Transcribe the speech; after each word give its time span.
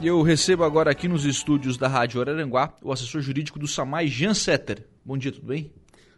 E 0.00 0.06
eu 0.06 0.22
recebo 0.22 0.64
agora 0.64 0.90
aqui 0.90 1.06
nos 1.06 1.26
estúdios 1.26 1.76
da 1.76 1.86
Rádio 1.86 2.22
Araranguá 2.22 2.74
o 2.82 2.90
assessor 2.90 3.20
jurídico 3.20 3.58
do 3.58 3.68
SAMAI, 3.68 4.08
Jean 4.08 4.32
Setter. 4.32 4.86
Bom 5.04 5.18
dia, 5.18 5.30
tudo 5.30 5.46
bem? 5.46 5.70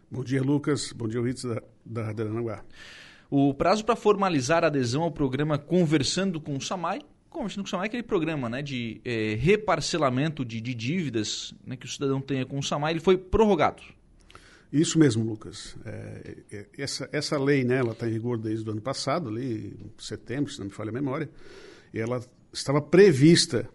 Bom 0.09 0.23
dia, 0.23 0.41
Lucas. 0.41 0.93
Bom 0.93 1.05
dia, 1.05 1.19
ouvintes 1.19 1.43
da, 1.43 1.61
da 1.85 2.03
Rádio 2.05 2.23
Araranguá. 2.23 2.63
O 3.29 3.53
prazo 3.53 3.83
para 3.83 3.97
formalizar 3.97 4.63
a 4.63 4.67
adesão 4.67 5.03
ao 5.03 5.11
programa 5.11 5.57
Conversando 5.57 6.39
com 6.39 6.55
o 6.55 6.61
SAMAI, 6.61 7.01
Conversando 7.29 7.63
com 7.63 7.67
o 7.67 7.69
SAMAI 7.71 7.87
é 7.87 7.89
aquele 7.89 8.03
programa 8.03 8.47
né, 8.47 8.61
de 8.61 9.01
é, 9.03 9.35
reparcelamento 9.35 10.45
de, 10.45 10.61
de 10.61 10.73
dívidas 10.73 11.53
né, 11.65 11.75
que 11.75 11.85
o 11.85 11.89
cidadão 11.89 12.21
tenha 12.21 12.45
com 12.45 12.57
o 12.57 12.63
SAMAI, 12.63 12.93
ele 12.93 12.99
foi 13.01 13.17
prorrogado. 13.17 13.83
Isso 14.71 14.97
mesmo, 14.97 15.25
Lucas. 15.25 15.75
É, 15.83 16.37
é, 16.49 16.65
essa, 16.77 17.09
essa 17.11 17.37
lei, 17.37 17.65
né, 17.65 17.79
ela 17.79 17.91
está 17.91 18.07
em 18.07 18.11
vigor 18.11 18.37
desde 18.37 18.65
o 18.69 18.71
ano 18.71 18.81
passado, 18.81 19.27
ali, 19.27 19.75
em 19.77 19.91
setembro, 20.01 20.49
se 20.49 20.59
não 20.59 20.67
me 20.67 20.71
falha 20.71 20.89
a 20.89 20.93
memória, 20.93 21.29
e 21.93 21.99
ela 21.99 22.23
estava 22.53 22.81
prevista 22.81 23.67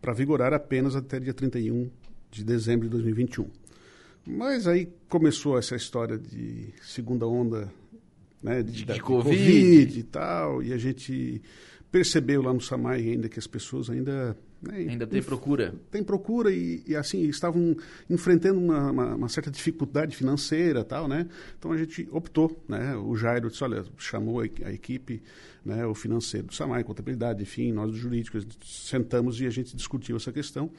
para 0.00 0.12
vigorar 0.12 0.52
apenas 0.52 0.96
até 0.96 1.18
dia 1.20 1.32
31 1.32 1.88
de 2.30 2.44
dezembro 2.44 2.86
de 2.86 2.90
2021. 2.90 3.48
Mas 4.26 4.66
aí 4.66 4.88
começou 5.08 5.56
essa 5.56 5.76
história 5.76 6.18
de 6.18 6.74
segunda 6.82 7.26
onda 7.26 7.72
né, 8.42 8.62
de, 8.62 8.72
de, 8.72 8.84
de, 8.84 9.00
COVID. 9.00 9.38
COVID. 9.38 9.98
e 9.98 10.02
tal, 10.02 10.62
e 10.62 10.72
a 10.72 10.78
gente 10.78 11.40
percebeu 11.90 12.42
lá 12.42 12.52
no 12.52 12.60
Samai 12.60 13.00
ainda 13.00 13.28
que 13.28 13.38
as 13.38 13.46
pessoas 13.46 13.88
ainda 13.88 14.36
né, 14.66 14.78
ainda 14.90 15.06
tem 15.06 15.22
procura. 15.22 15.74
tem 15.90 16.02
procura 16.02 16.52
e, 16.52 16.82
e 16.86 16.96
assim 16.96 17.22
estavam 17.24 17.76
enfrentando 18.08 18.58
uma, 18.58 18.90
uma, 18.90 19.14
uma, 19.14 19.28
certa 19.28 19.50
dificuldade 19.50 20.16
financeira 20.16 20.84
tal 20.84 21.06
né? 21.08 21.28
Então 21.58 21.72
a 21.72 21.76
gente 21.76 22.08
optou 22.10 22.62
né? 22.68 22.96
O 22.96 23.16
Jairo 23.16 23.50
disse 23.50 23.62
olha 23.62 23.84
chamou 23.96 24.40
a, 24.40 24.44
a 24.64 24.72
equipe 24.72 25.22
né? 25.64 25.86
O 25.86 25.94
financeiro 25.94 26.48
do 26.48 26.54
Samai 26.54 26.84
contabilidade 26.84 27.42
enfim 27.42 27.72
nós 27.72 27.90
dos 27.90 27.98
jurídicos 27.98 28.46
sentamos 28.64 29.40
e 29.40 29.46
a 29.46 29.50
gente 29.50 29.76
discutiu 29.76 30.16
essa 30.16 30.32
questão 30.32 30.70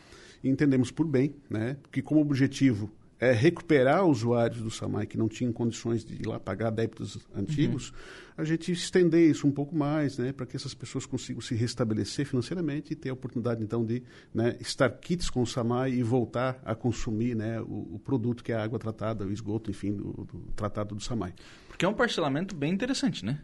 e 0.44 0.50
entendemos 0.50 0.92
por 0.92 1.08
bem 1.08 1.36
né? 1.50 1.78
Que 1.92 2.02
como 2.02 2.22
objetivo 2.22 2.92
é, 3.26 3.32
recuperar 3.32 4.06
usuários 4.06 4.62
do 4.62 4.70
SAMAI 4.70 5.08
que 5.08 5.18
não 5.18 5.28
tinham 5.28 5.52
condições 5.52 6.06
de 6.06 6.14
ir 6.14 6.28
lá 6.28 6.40
pagar 6.40 6.70
débitos 6.70 7.18
antigos, 7.36 7.90
uhum. 7.90 7.96
a 8.38 8.44
gente 8.44 8.72
estender 8.72 9.30
isso 9.30 9.48
um 9.48 9.52
pouco 9.52 9.76
mais, 9.76 10.18
né, 10.20 10.32
para 10.32 10.46
que 10.46 10.56
essas 10.56 10.74
pessoas 10.76 11.06
consigam 11.06 11.42
se 11.42 11.56
restabelecer 11.56 12.26
financeiramente 12.26 12.94
e 12.94 12.96
ter 12.96 13.10
a 13.10 13.14
oportunidade, 13.14 13.64
então, 13.64 13.84
de 13.84 14.04
né, 14.34 14.56
estar 14.60 14.90
kits 14.90 15.30
com 15.30 15.42
o 15.42 15.48
SAMAI 15.48 15.94
e 15.94 16.04
voltar 16.04 16.62
a 16.64 16.76
consumir 16.76 17.36
né, 17.36 17.60
o, 17.62 17.96
o, 17.96 18.00
produto 18.00 18.44
que 18.44 18.52
é 18.52 18.56
a 18.56 18.64
água 18.64 18.78
tratada, 18.78 19.26
o 19.26 19.32
esgoto, 19.32 19.72
enfim, 19.72 19.94
do, 19.94 20.12
do 20.32 20.40
tratado 20.56 20.94
do 20.94 21.02
SAMAI. 21.02 21.34
Porque 21.68 21.84
é 21.84 21.88
um 21.88 21.94
parcelamento 21.94 22.54
bem 22.56 22.72
interessante, 22.72 23.26
né? 23.26 23.42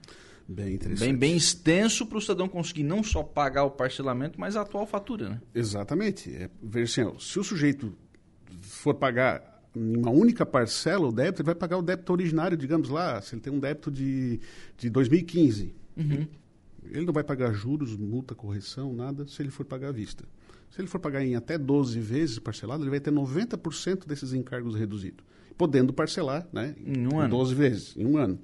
Bem 0.48 0.76
interessante. 0.76 1.08
Bem, 1.08 1.18
bem 1.18 1.36
extenso 1.38 2.06
para 2.06 2.18
o 2.18 2.22
cidadão 2.22 2.48
conseguir 2.48 2.84
não 2.84 3.04
só 3.04 3.24
pagar 3.24 3.64
o 3.64 3.72
parcelamento, 3.72 4.40
mas 4.40 4.56
a 4.56 4.62
atual 4.62 4.86
fatura, 4.86 5.30
né? 5.30 5.42
Exatamente. 5.56 6.34
É, 6.34 6.50
ver 6.62 6.84
assim, 6.84 7.04
ó, 7.04 7.18
se 7.18 7.40
o 7.40 7.44
sujeito 7.44 7.96
for 8.62 8.94
pagar 8.94 9.51
em 9.76 9.98
uma 9.98 10.12
única 10.12 10.46
parcela 10.46 11.08
o 11.08 11.12
débito, 11.12 11.42
ele 11.42 11.48
vai 11.48 11.56
pagar 11.56 11.78
o 11.78 11.82
débito 11.82 12.12
originário, 12.12 12.58
digamos 12.58 12.90
lá, 12.90 13.22
se 13.22 13.36
ele 13.36 13.42
tem 13.42 13.52
um 13.52 13.60
débito 13.60 13.90
de, 13.90 14.40
de 14.78 14.90
2015. 14.90 15.74
Uhum. 15.98 16.28
Ele 16.84 17.06
não 17.06 17.14
vai 17.14 17.24
pagar 17.24 17.54
juros, 17.54 17.96
multa, 17.96 18.36
correção, 18.36 18.94
nada, 18.94 19.26
se 19.28 19.42
ele 19.42 19.50
for 19.50 19.66
pagar 19.66 19.90
à 19.90 19.92
vista. 19.92 20.26
Se 20.72 20.82
ele 20.82 20.88
for 20.88 21.00
pagar 21.00 21.24
em 21.24 21.36
até 21.36 21.58
12 21.58 22.00
vezes 22.00 22.40
parcelado, 22.40 22.84
ele 22.84 22.90
vai 22.90 23.00
ter 23.00 23.12
90% 23.12 24.08
desses 24.08 24.34
encargos 24.34 24.76
reduzidos, 24.76 25.24
podendo 25.58 25.94
parcelar 25.94 26.48
né, 26.52 26.76
em, 26.86 27.08
um 27.08 27.24
em 27.24 27.30
12 27.30 27.54
vezes, 27.54 27.96
em 27.98 28.06
um 28.06 28.18
ano. 28.18 28.40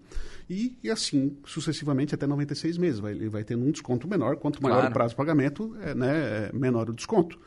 E, 0.50 0.78
e, 0.82 0.90
assim, 0.90 1.38
sucessivamente, 1.46 2.16
até 2.16 2.26
96 2.26 2.78
meses. 2.78 3.00
Vai, 3.00 3.12
ele 3.12 3.28
vai 3.28 3.44
ter 3.44 3.56
um 3.56 3.70
desconto 3.70 4.08
menor. 4.08 4.38
Quanto 4.38 4.64
maior 4.64 4.78
claro. 4.78 4.92
o 4.92 4.94
prazo 4.94 5.10
de 5.10 5.18
pagamento, 5.18 5.76
é, 5.82 5.94
né, 5.94 6.50
é 6.50 6.52
menor 6.54 6.90
o 6.90 6.94
desconto. 6.94 7.38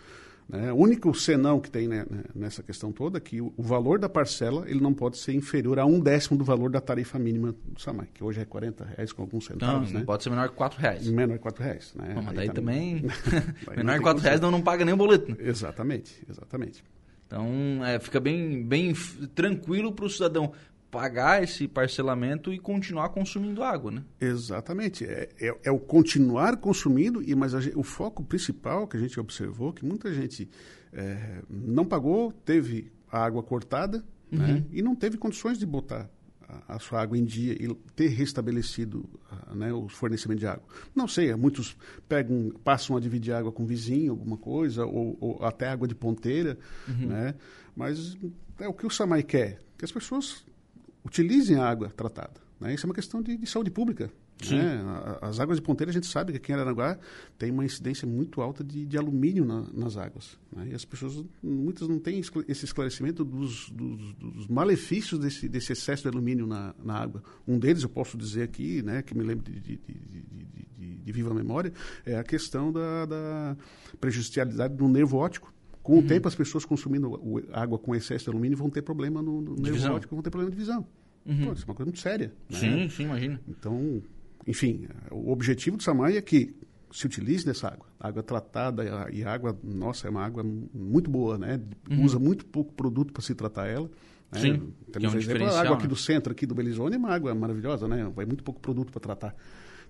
Né? 0.50 0.72
O 0.72 0.76
único 0.76 1.14
senão 1.14 1.60
que 1.60 1.70
tem 1.70 1.86
né, 1.86 2.04
né, 2.10 2.24
nessa 2.34 2.60
questão 2.60 2.90
toda 2.90 3.18
é 3.18 3.20
que 3.20 3.40
o, 3.40 3.52
o, 3.56 3.62
valor 3.62 4.00
da 4.00 4.08
parcela 4.08 4.68
ele 4.68 4.80
não 4.80 4.92
pode 4.92 5.16
ser 5.16 5.32
inferior 5.32 5.78
a 5.78 5.86
um 5.86 6.00
décimo 6.00 6.36
do 6.36 6.44
valor 6.44 6.70
da 6.70 6.80
tarifa 6.80 7.20
mínima 7.20 7.54
do 7.64 7.80
SAMAI, 7.80 8.08
que 8.12 8.24
hoje 8.24 8.40
é 8.40 8.44
40 8.44 8.84
reais 8.84 9.12
com 9.12 9.22
alguns 9.22 9.44
centavos. 9.46 9.92
Não, 9.92 10.00
né? 10.00 10.04
pode 10.04 10.24
ser 10.24 10.30
menor 10.30 10.48
que 10.48 10.56
4 10.56 10.80
reais. 10.80 11.06
Menor 11.06 11.34
que 11.34 11.42
4 11.42 11.62
reais. 11.62 11.94
Né? 11.94 12.12
Não, 12.16 12.22
mas 12.22 12.34
daí, 12.34 12.50
também, 12.50 13.04
menor 13.76 13.98
que 13.98 14.02
4 14.02 14.22
reais 14.22 14.40
não, 14.40 14.50
não 14.50 14.60
paga 14.60 14.84
nem 14.84 14.92
o 14.92 14.96
boleto. 14.96 15.30
Né? 15.30 15.36
Exatamente, 15.38 16.20
exatamente. 16.28 16.82
Então, 17.28 17.46
é, 17.84 18.00
fica 18.00 18.18
bem, 18.18 18.64
bem 18.64 18.92
tranquilo 19.36 19.92
para 19.92 20.04
o 20.04 20.10
cidadão 20.10 20.52
pagar 20.90 21.42
esse 21.42 21.68
parcelamento 21.68 22.52
e 22.52 22.58
continuar 22.58 23.10
consumindo 23.10 23.62
água, 23.62 23.90
né? 23.90 24.04
Exatamente. 24.20 25.04
É, 25.04 25.28
é, 25.40 25.56
é 25.64 25.70
o 25.70 25.78
continuar 25.78 26.56
consumindo, 26.56 27.22
e 27.22 27.34
mas 27.34 27.54
o 27.76 27.82
foco 27.82 28.24
principal 28.24 28.88
que 28.88 28.96
a 28.96 29.00
gente 29.00 29.18
observou 29.20 29.72
que 29.72 29.84
muita 29.84 30.12
gente 30.12 30.48
é, 30.92 31.42
não 31.48 31.84
pagou, 31.84 32.32
teve 32.32 32.90
a 33.10 33.24
água 33.24 33.42
cortada 33.42 34.04
né? 34.30 34.46
uhum. 34.46 34.54
né? 34.54 34.64
e 34.72 34.82
não 34.82 34.94
teve 34.94 35.16
condições 35.16 35.58
de 35.58 35.66
botar 35.66 36.10
a, 36.48 36.74
a 36.74 36.78
sua 36.78 37.00
água 37.00 37.16
em 37.16 37.24
dia 37.24 37.52
e 37.52 37.72
ter 37.94 38.08
restabelecido 38.08 39.08
né, 39.54 39.72
o 39.72 39.88
fornecimento 39.88 40.40
de 40.40 40.46
água. 40.46 40.64
Não 40.94 41.06
sei, 41.06 41.34
muitos 41.36 41.76
pegam, 42.08 42.52
passam 42.64 42.96
a 42.96 43.00
dividir 43.00 43.32
água 43.32 43.52
com 43.52 43.64
vizinho, 43.64 44.12
alguma 44.12 44.36
coisa, 44.36 44.84
ou, 44.84 45.16
ou 45.20 45.44
até 45.44 45.68
água 45.68 45.86
de 45.86 45.94
ponteira, 45.94 46.58
uhum. 46.88 47.06
né? 47.06 47.34
Mas 47.76 48.18
é 48.58 48.68
o 48.68 48.74
que 48.74 48.86
o 48.86 48.90
SAMAI 48.90 49.22
quer, 49.22 49.60
que 49.78 49.84
as 49.84 49.92
pessoas 49.92 50.44
utilizem 51.04 51.56
a 51.56 51.68
água 51.68 51.90
tratada. 51.90 52.40
Né? 52.60 52.74
Isso 52.74 52.86
é 52.86 52.88
uma 52.88 52.94
questão 52.94 53.22
de, 53.22 53.36
de 53.36 53.46
saúde 53.46 53.70
pública. 53.70 54.10
Né? 54.48 54.82
As 55.20 55.38
águas 55.38 55.58
de 55.58 55.62
ponteira, 55.62 55.90
a 55.90 55.92
gente 55.92 56.06
sabe 56.06 56.32
que 56.32 56.38
aqui 56.38 56.52
em 56.52 56.54
Aranaguá 56.54 56.98
tem 57.38 57.50
uma 57.50 57.64
incidência 57.64 58.06
muito 58.06 58.40
alta 58.40 58.64
de, 58.64 58.86
de 58.86 58.96
alumínio 58.96 59.44
na, 59.44 59.66
nas 59.72 59.96
águas. 59.96 60.38
Né? 60.54 60.68
E 60.70 60.74
as 60.74 60.84
pessoas, 60.84 61.22
muitas 61.42 61.88
não 61.88 61.98
têm 61.98 62.22
esse 62.48 62.64
esclarecimento 62.64 63.24
dos, 63.24 63.70
dos, 63.70 64.14
dos 64.14 64.48
malefícios 64.48 65.20
desse, 65.20 65.48
desse, 65.48 65.72
excesso 65.72 66.02
de 66.02 66.08
alumínio 66.08 66.46
na, 66.46 66.74
na, 66.82 66.94
água. 66.94 67.22
Um 67.46 67.58
deles, 67.58 67.82
eu 67.82 67.88
posso 67.88 68.16
dizer 68.16 68.42
aqui, 68.42 68.82
né, 68.82 69.02
que 69.02 69.14
me 69.14 69.24
lembro 69.24 69.44
de, 69.44 69.60
de, 69.60 69.80
de 70.78 71.12
viva 71.12 71.34
memória, 71.34 71.72
é 72.06 72.16
a 72.16 72.24
questão 72.24 72.72
da, 72.72 73.04
da 73.04 73.56
prejudicialidade 74.00 74.74
do 74.74 74.88
nervo 74.88 75.18
óptico. 75.18 75.52
Com 75.82 75.94
uhum. 75.94 76.00
o 76.00 76.02
tempo, 76.02 76.28
as 76.28 76.34
pessoas 76.34 76.64
consumindo 76.64 77.18
água 77.52 77.78
com 77.78 77.94
excesso 77.94 78.24
de 78.24 78.30
alumínio 78.30 78.56
vão 78.56 78.68
ter 78.68 78.82
problema 78.82 79.22
no, 79.22 79.40
no 79.40 79.56
nervo 79.56 79.94
óptico, 79.94 80.14
vão 80.14 80.22
ter 80.22 80.30
problema 80.30 80.50
de 80.50 80.56
visão. 80.56 80.86
Uhum. 81.24 81.46
Pô, 81.46 81.52
isso 81.52 81.62
é 81.62 81.66
uma 81.66 81.74
coisa 81.74 81.88
muito 81.88 82.00
séria. 82.00 82.32
Né? 82.48 82.58
Sim, 82.58 82.88
sim, 82.90 83.02
imagina. 83.04 83.40
Então, 83.48 84.02
enfim, 84.46 84.86
o 85.10 85.30
objetivo 85.30 85.76
do 85.76 85.82
SAMAI 85.82 86.16
é 86.16 86.22
que 86.22 86.54
se 86.92 87.06
utilize 87.06 87.44
dessa 87.44 87.68
água. 87.68 87.86
água 87.98 88.22
tratada 88.22 88.84
e 89.12 89.24
água, 89.24 89.58
nossa, 89.62 90.08
é 90.08 90.10
uma 90.10 90.24
água 90.24 90.44
muito 90.44 91.10
boa, 91.10 91.38
né? 91.38 91.60
Uhum. 91.88 92.04
Usa 92.04 92.18
muito 92.18 92.44
pouco 92.44 92.72
produto 92.74 93.12
para 93.12 93.22
se 93.22 93.34
tratar 93.34 93.66
ela. 93.66 93.88
Né? 94.32 94.40
Sim, 94.40 94.72
Temos 94.92 95.12
é 95.12 95.16
um 95.16 95.20
exemplo, 95.20 95.46
a 95.46 95.60
água 95.60 95.74
aqui 95.74 95.84
né? 95.84 95.88
do 95.88 95.96
centro, 95.96 96.32
aqui 96.32 96.46
do 96.46 96.54
Belizone, 96.54 96.96
é 96.96 96.98
uma 96.98 97.10
água 97.10 97.34
maravilhosa, 97.34 97.86
né? 97.88 98.10
Vai 98.14 98.24
muito 98.24 98.42
pouco 98.42 98.60
produto 98.60 98.90
para 98.90 99.00
tratar. 99.00 99.36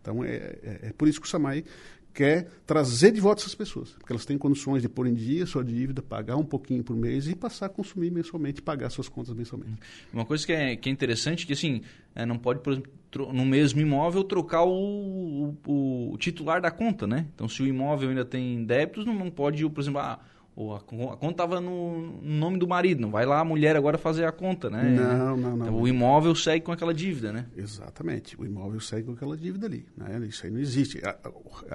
Então, 0.00 0.24
é, 0.24 0.34
é, 0.34 0.78
é, 0.82 0.92
por 0.92 1.08
isso 1.08 1.20
que 1.20 1.26
o 1.26 1.30
SAMAI 1.30 1.64
quer 2.12 2.48
trazer 2.66 3.12
de 3.12 3.20
volta 3.20 3.42
essas 3.42 3.54
pessoas, 3.54 3.90
porque 3.90 4.12
elas 4.12 4.24
têm 4.24 4.36
condições 4.36 4.82
de 4.82 4.88
pôr 4.88 5.06
em 5.06 5.14
dia 5.14 5.46
sua 5.46 5.64
dívida, 5.64 6.02
pagar 6.02 6.36
um 6.36 6.44
pouquinho 6.44 6.82
por 6.82 6.96
mês 6.96 7.28
e 7.28 7.34
passar 7.34 7.66
a 7.66 7.68
consumir 7.68 8.10
mensalmente, 8.10 8.60
pagar 8.60 8.90
suas 8.90 9.08
contas 9.08 9.34
mensalmente. 9.34 9.80
Uma 10.12 10.24
coisa 10.24 10.44
que 10.44 10.52
é, 10.52 10.76
que 10.76 10.88
é 10.88 10.92
interessante 10.92 11.44
é 11.44 11.46
que 11.46 11.52
assim, 11.52 11.82
é, 12.14 12.26
não 12.26 12.38
pode, 12.38 12.60
por 12.60 12.72
exemplo, 12.72 12.90
no 13.32 13.44
mesmo 13.44 13.80
imóvel 13.80 14.24
trocar 14.24 14.64
o, 14.64 15.54
o, 15.66 16.12
o, 16.12 16.18
titular 16.18 16.60
da 16.60 16.70
conta, 16.70 17.06
né? 17.06 17.26
Então, 17.34 17.48
se 17.48 17.62
o 17.62 17.66
imóvel 17.66 18.10
ainda 18.10 18.24
tem 18.24 18.64
débitos, 18.64 19.04
não, 19.04 19.14
não 19.14 19.30
pode, 19.30 19.68
por 19.68 19.80
exemplo, 19.80 20.00
ah, 20.00 20.20
ou 20.60 20.74
a, 20.74 20.76
a 20.76 21.16
conta 21.16 21.30
estava 21.30 21.58
no, 21.58 22.20
nome 22.20 22.58
do 22.58 22.68
marido, 22.68 23.00
não 23.00 23.10
vai 23.10 23.24
lá 23.24 23.40
a 23.40 23.44
mulher 23.44 23.76
agora 23.76 23.96
fazer 23.96 24.26
a 24.26 24.32
conta, 24.32 24.68
né? 24.68 24.82
Não, 24.82 25.34
não, 25.34 25.56
não. 25.56 25.66
Então, 25.66 25.80
o 25.80 25.88
imóvel 25.88 26.34
segue 26.34 26.66
com 26.66 26.70
aquela 26.70 26.92
dívida, 26.92 27.32
né? 27.32 27.46
Exatamente, 27.56 28.38
o 28.38 28.44
imóvel 28.44 28.78
segue 28.78 29.04
com 29.04 29.12
aquela 29.12 29.36
dívida 29.38 29.66
ali. 29.66 29.86
Né? 29.96 30.20
Isso 30.28 30.44
aí 30.44 30.52
não 30.52 30.60
existe. 30.60 31.00
A, 31.02 31.16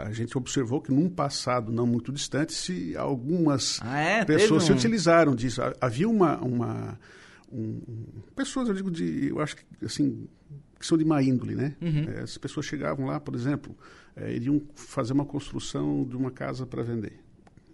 a, 0.03 0.11
gente 0.11 0.37
observou 0.37 0.79
que 0.79 0.91
num 0.91 1.09
passado 1.09 1.71
não 1.71 1.87
muito 1.87 2.11
distante, 2.11 2.53
se 2.53 2.95
algumas 2.95 3.79
ah, 3.81 3.97
é? 3.97 4.23
pessoas 4.23 4.63
um... 4.63 4.67
se 4.67 4.71
utilizaram 4.73 5.33
disso. 5.33 5.61
Havia 5.81 6.07
uma... 6.07 6.37
uma 6.37 6.99
um, 7.51 7.81
pessoas, 8.35 8.67
eu 8.67 8.75
digo, 8.75 8.91
de, 8.91 9.29
eu 9.29 9.39
acho 9.39 9.55
que 9.55 9.63
assim, 9.83 10.27
que 10.79 10.85
são 10.85 10.97
de 10.97 11.05
má 11.05 11.23
índole, 11.23 11.55
né? 11.55 11.75
Uhum. 11.81 12.05
É, 12.17 12.21
as 12.21 12.37
pessoas 12.37 12.67
chegavam 12.67 13.07
lá, 13.07 13.19
por 13.19 13.33
exemplo, 13.33 13.75
é, 14.15 14.31
iriam 14.31 14.61
fazer 14.75 15.13
uma 15.13 15.25
construção 15.25 16.03
de 16.03 16.15
uma 16.15 16.29
casa 16.29 16.67
para 16.67 16.83
vender 16.83 17.24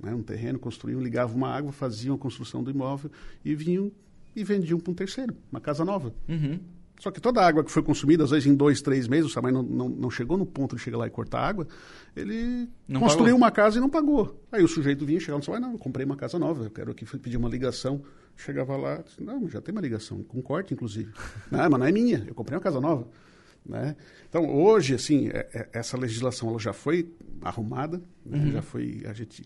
né, 0.02 0.14
um 0.14 0.24
terreno, 0.24 0.60
construíam, 0.60 1.02
ligavam 1.02 1.36
uma 1.36 1.50
água, 1.50 1.72
faziam 1.72 2.16
a 2.16 2.18
construção 2.18 2.64
do 2.64 2.72
imóvel 2.72 3.12
e 3.44 3.54
vinham 3.56 3.92
e 4.36 4.44
vendiam 4.44 4.80
para 4.80 4.92
um 4.92 4.96
terceiro, 4.96 5.36
uma 5.52 5.60
casa 5.60 5.84
nova. 5.84 6.14
Uhum. 6.28 6.60
Só 7.00 7.10
que 7.10 7.20
toda 7.20 7.42
a 7.42 7.48
água 7.48 7.64
que 7.64 7.72
foi 7.72 7.82
consumida, 7.82 8.24
às 8.24 8.30
vezes 8.30 8.46
em 8.46 8.54
dois, 8.54 8.80
três 8.80 9.08
meses, 9.08 9.26
o 9.26 9.34
Samai 9.34 9.52
não, 9.52 9.64
não, 9.64 9.90
não, 9.90 10.12
chegou 10.12 10.38
no 10.38 10.46
ponto 10.46 10.76
de 10.76 10.82
chegar 10.84 11.00
lá 11.00 11.08
e 11.08 11.10
cortar 11.10 11.42
água, 11.42 11.68
ele 12.16 12.70
não 12.88 13.02
construiu 13.02 13.34
pagou. 13.34 13.38
uma 13.38 13.52
casa 13.52 13.78
e 13.80 13.82
não 13.82 13.90
pagou. 13.90 14.40
Aí 14.52 14.64
o 14.64 14.68
sujeito 14.68 15.04
vinha, 15.04 15.20
chegava 15.20 15.40
no 15.40 15.44
Samai, 15.44 15.60
não, 15.60 15.72
eu 15.72 15.80
comprei 15.80 16.06
uma 16.06 16.16
casa 16.16 16.38
nova, 16.38 16.66
eu 16.66 16.70
quero 16.70 16.92
aqui 16.92 17.04
pedir 17.18 17.38
uma 17.38 17.50
ligação. 17.50 18.04
Chegava 18.38 18.78
lá, 18.78 18.98
disse, 18.98 19.22
não, 19.22 19.50
já 19.50 19.60
tem 19.60 19.72
uma 19.72 19.82
ligação, 19.82 20.22
com 20.24 20.42
corte, 20.44 20.76
inclusive. 20.76 21.12
não, 21.50 21.58
mas 21.70 21.80
não 21.80 21.88
é 21.88 21.92
minha, 21.92 22.24
eu 22.28 22.36
comprei 22.36 22.56
uma 22.56 22.64
casa 22.64 22.80
nova. 22.80 23.08
Né? 23.66 23.96
Então, 24.30 24.48
hoje, 24.56 24.94
assim, 24.94 25.30
é, 25.30 25.48
é, 25.54 25.70
essa 25.74 25.98
legislação 25.98 26.50
ela 26.50 26.60
já 26.60 26.74
foi 26.74 27.12
arrumada, 27.42 28.02
né? 28.24 28.38
uhum. 28.38 28.52
já 28.52 28.62
foi, 28.62 29.04
a 29.08 29.14
gente 29.14 29.44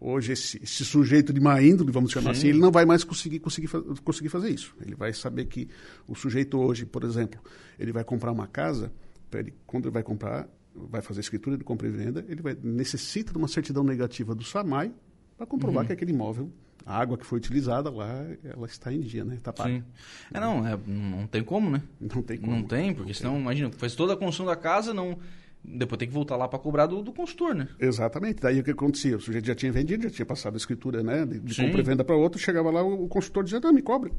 hoje 0.00 0.32
esse, 0.32 0.62
esse, 0.62 0.84
sujeito 0.84 1.32
de 1.32 1.40
má 1.40 1.60
índole, 1.62 1.92
vamos 1.92 2.10
chamar 2.10 2.34
Sim. 2.34 2.40
assim, 2.40 2.48
ele 2.48 2.58
não 2.58 2.70
vai 2.70 2.84
mais 2.84 3.04
conseguir, 3.04 3.38
conseguir, 3.40 3.68
conseguir 4.02 4.28
fazer 4.28 4.50
isso. 4.50 4.74
Ele 4.80 4.94
vai 4.94 5.12
saber 5.12 5.44
que 5.46 5.68
o 6.08 6.14
sujeito 6.14 6.58
hoje, 6.58 6.86
por 6.86 7.04
exemplo, 7.04 7.40
ele 7.78 7.92
vai 7.92 8.04
comprar 8.04 8.32
uma 8.32 8.46
casa, 8.46 8.92
ele, 9.32 9.52
quando 9.66 9.86
ele 9.86 9.92
vai 9.92 10.02
comprar, 10.02 10.48
vai 10.74 11.02
fazer 11.02 11.20
escritura 11.20 11.58
de 11.58 11.64
compra 11.64 11.88
e 11.88 11.90
venda, 11.90 12.24
ele 12.28 12.40
vai, 12.40 12.56
necessita 12.62 13.32
de 13.32 13.38
uma 13.38 13.48
certidão 13.48 13.84
negativa 13.84 14.34
do 14.34 14.44
SAMAI 14.44 14.92
para 15.36 15.46
comprovar 15.46 15.82
uhum. 15.82 15.86
que 15.88 15.92
aquele 15.92 16.12
imóvel, 16.12 16.50
a 16.86 16.98
água 16.98 17.18
que 17.18 17.26
foi 17.26 17.38
utilizada 17.38 17.90
lá, 17.90 18.24
ela 18.44 18.66
está 18.66 18.92
em 18.92 19.00
dia, 19.00 19.24
né? 19.24 19.34
Está 19.34 19.52
paga. 19.52 19.74
Sim. 19.74 19.84
É, 20.32 20.40
não, 20.40 20.66
é, 20.66 20.78
não 20.86 21.26
tem 21.26 21.42
como, 21.42 21.70
né? 21.70 21.82
Não 22.00 22.22
tem 22.22 22.38
como. 22.38 22.52
Não 22.52 22.62
tem, 22.62 22.94
porque 22.94 23.10
não 23.10 23.14
senão, 23.14 23.32
tem. 23.32 23.40
imagina, 23.40 23.70
faz 23.72 23.94
toda 23.94 24.12
a 24.12 24.16
construção 24.16 24.46
da 24.46 24.56
casa, 24.56 24.94
não 24.94 25.18
depois 25.64 25.98
tem 25.98 26.06
que 26.06 26.14
voltar 26.14 26.36
lá 26.36 26.46
para 26.46 26.58
cobrar 26.58 26.86
do, 26.86 27.02
do 27.02 27.12
consultor, 27.12 27.54
né? 27.54 27.68
Exatamente. 27.80 28.42
Daí 28.42 28.60
o 28.60 28.62
que 28.62 28.70
acontecia? 28.70 29.16
O 29.16 29.20
sujeito 29.20 29.46
já 29.46 29.54
tinha 29.54 29.72
vendido, 29.72 30.02
já 30.02 30.10
tinha 30.10 30.26
passado 30.26 30.54
a 30.54 30.56
escritura 30.58 31.02
né, 31.02 31.24
de, 31.24 31.40
de 31.40 31.56
compra 31.56 31.80
e 31.80 31.82
venda 31.82 32.04
para 32.04 32.14
outro, 32.14 32.38
chegava 32.38 32.70
lá, 32.70 32.82
o, 32.82 33.04
o 33.04 33.08
consultor 33.08 33.44
dizia, 33.44 33.60
não, 33.60 33.72
me 33.72 33.80
cobre. 33.80 34.12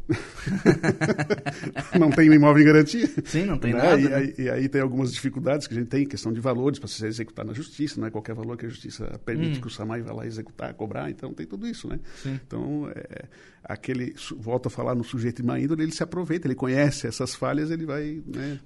não 1.99 2.09
tem 2.09 2.31
imóvel 2.33 2.63
em 2.63 2.65
garantia. 2.65 3.07
Sim, 3.25 3.45
não 3.45 3.59
tem 3.59 3.73
né? 3.73 3.81
nada. 3.81 4.01
E, 4.01 4.09
né? 4.09 4.15
aí, 4.15 4.33
e, 4.37 4.49
aí, 4.49 4.69
tem 4.69 4.81
algumas 4.81 5.13
dificuldades 5.13 5.67
que 5.67 5.75
a 5.75 5.77
gente 5.77 5.87
tem, 5.87 6.05
questão 6.05 6.33
de 6.33 6.39
valores 6.39 6.79
para 6.79 6.87
se 6.87 7.05
executar 7.05 7.45
na 7.45 7.53
justiça, 7.53 7.99
não 7.99 8.07
é 8.07 8.11
qualquer 8.11 8.33
valor 8.33 8.57
que 8.57 8.65
a 8.65 8.69
justiça 8.69 9.19
permite 9.23 9.59
hum. 9.59 9.61
que 9.61 9.67
o 9.67 9.69
SAMAI 9.69 10.01
vá 10.01 10.13
lá 10.13 10.25
executar, 10.25 10.73
cobrar, 10.73 11.09
então 11.11 11.31
tem 11.33 11.45
tudo 11.45 11.67
isso, 11.67 11.87
né? 11.87 11.99
Sim. 12.23 12.39
Então, 12.45 12.89
é, 12.95 13.25
aquele, 13.67 14.13
volto 14.37 14.67
a 14.67 14.69
falar 14.69 14.93
no 14.93 15.03
sujeito 15.03 15.41
de 15.41 15.47
má 15.47 15.59
índole, 15.59 15.83
ele 15.83 15.91
se 15.91 16.03
aproveita, 16.03 16.47
ele 16.47 16.55
conhece 16.55 17.07
essas 17.07 17.33
falhas, 17.33 17.71
ele 17.71 17.85
vai... 17.85 18.21
Né, 18.25 18.59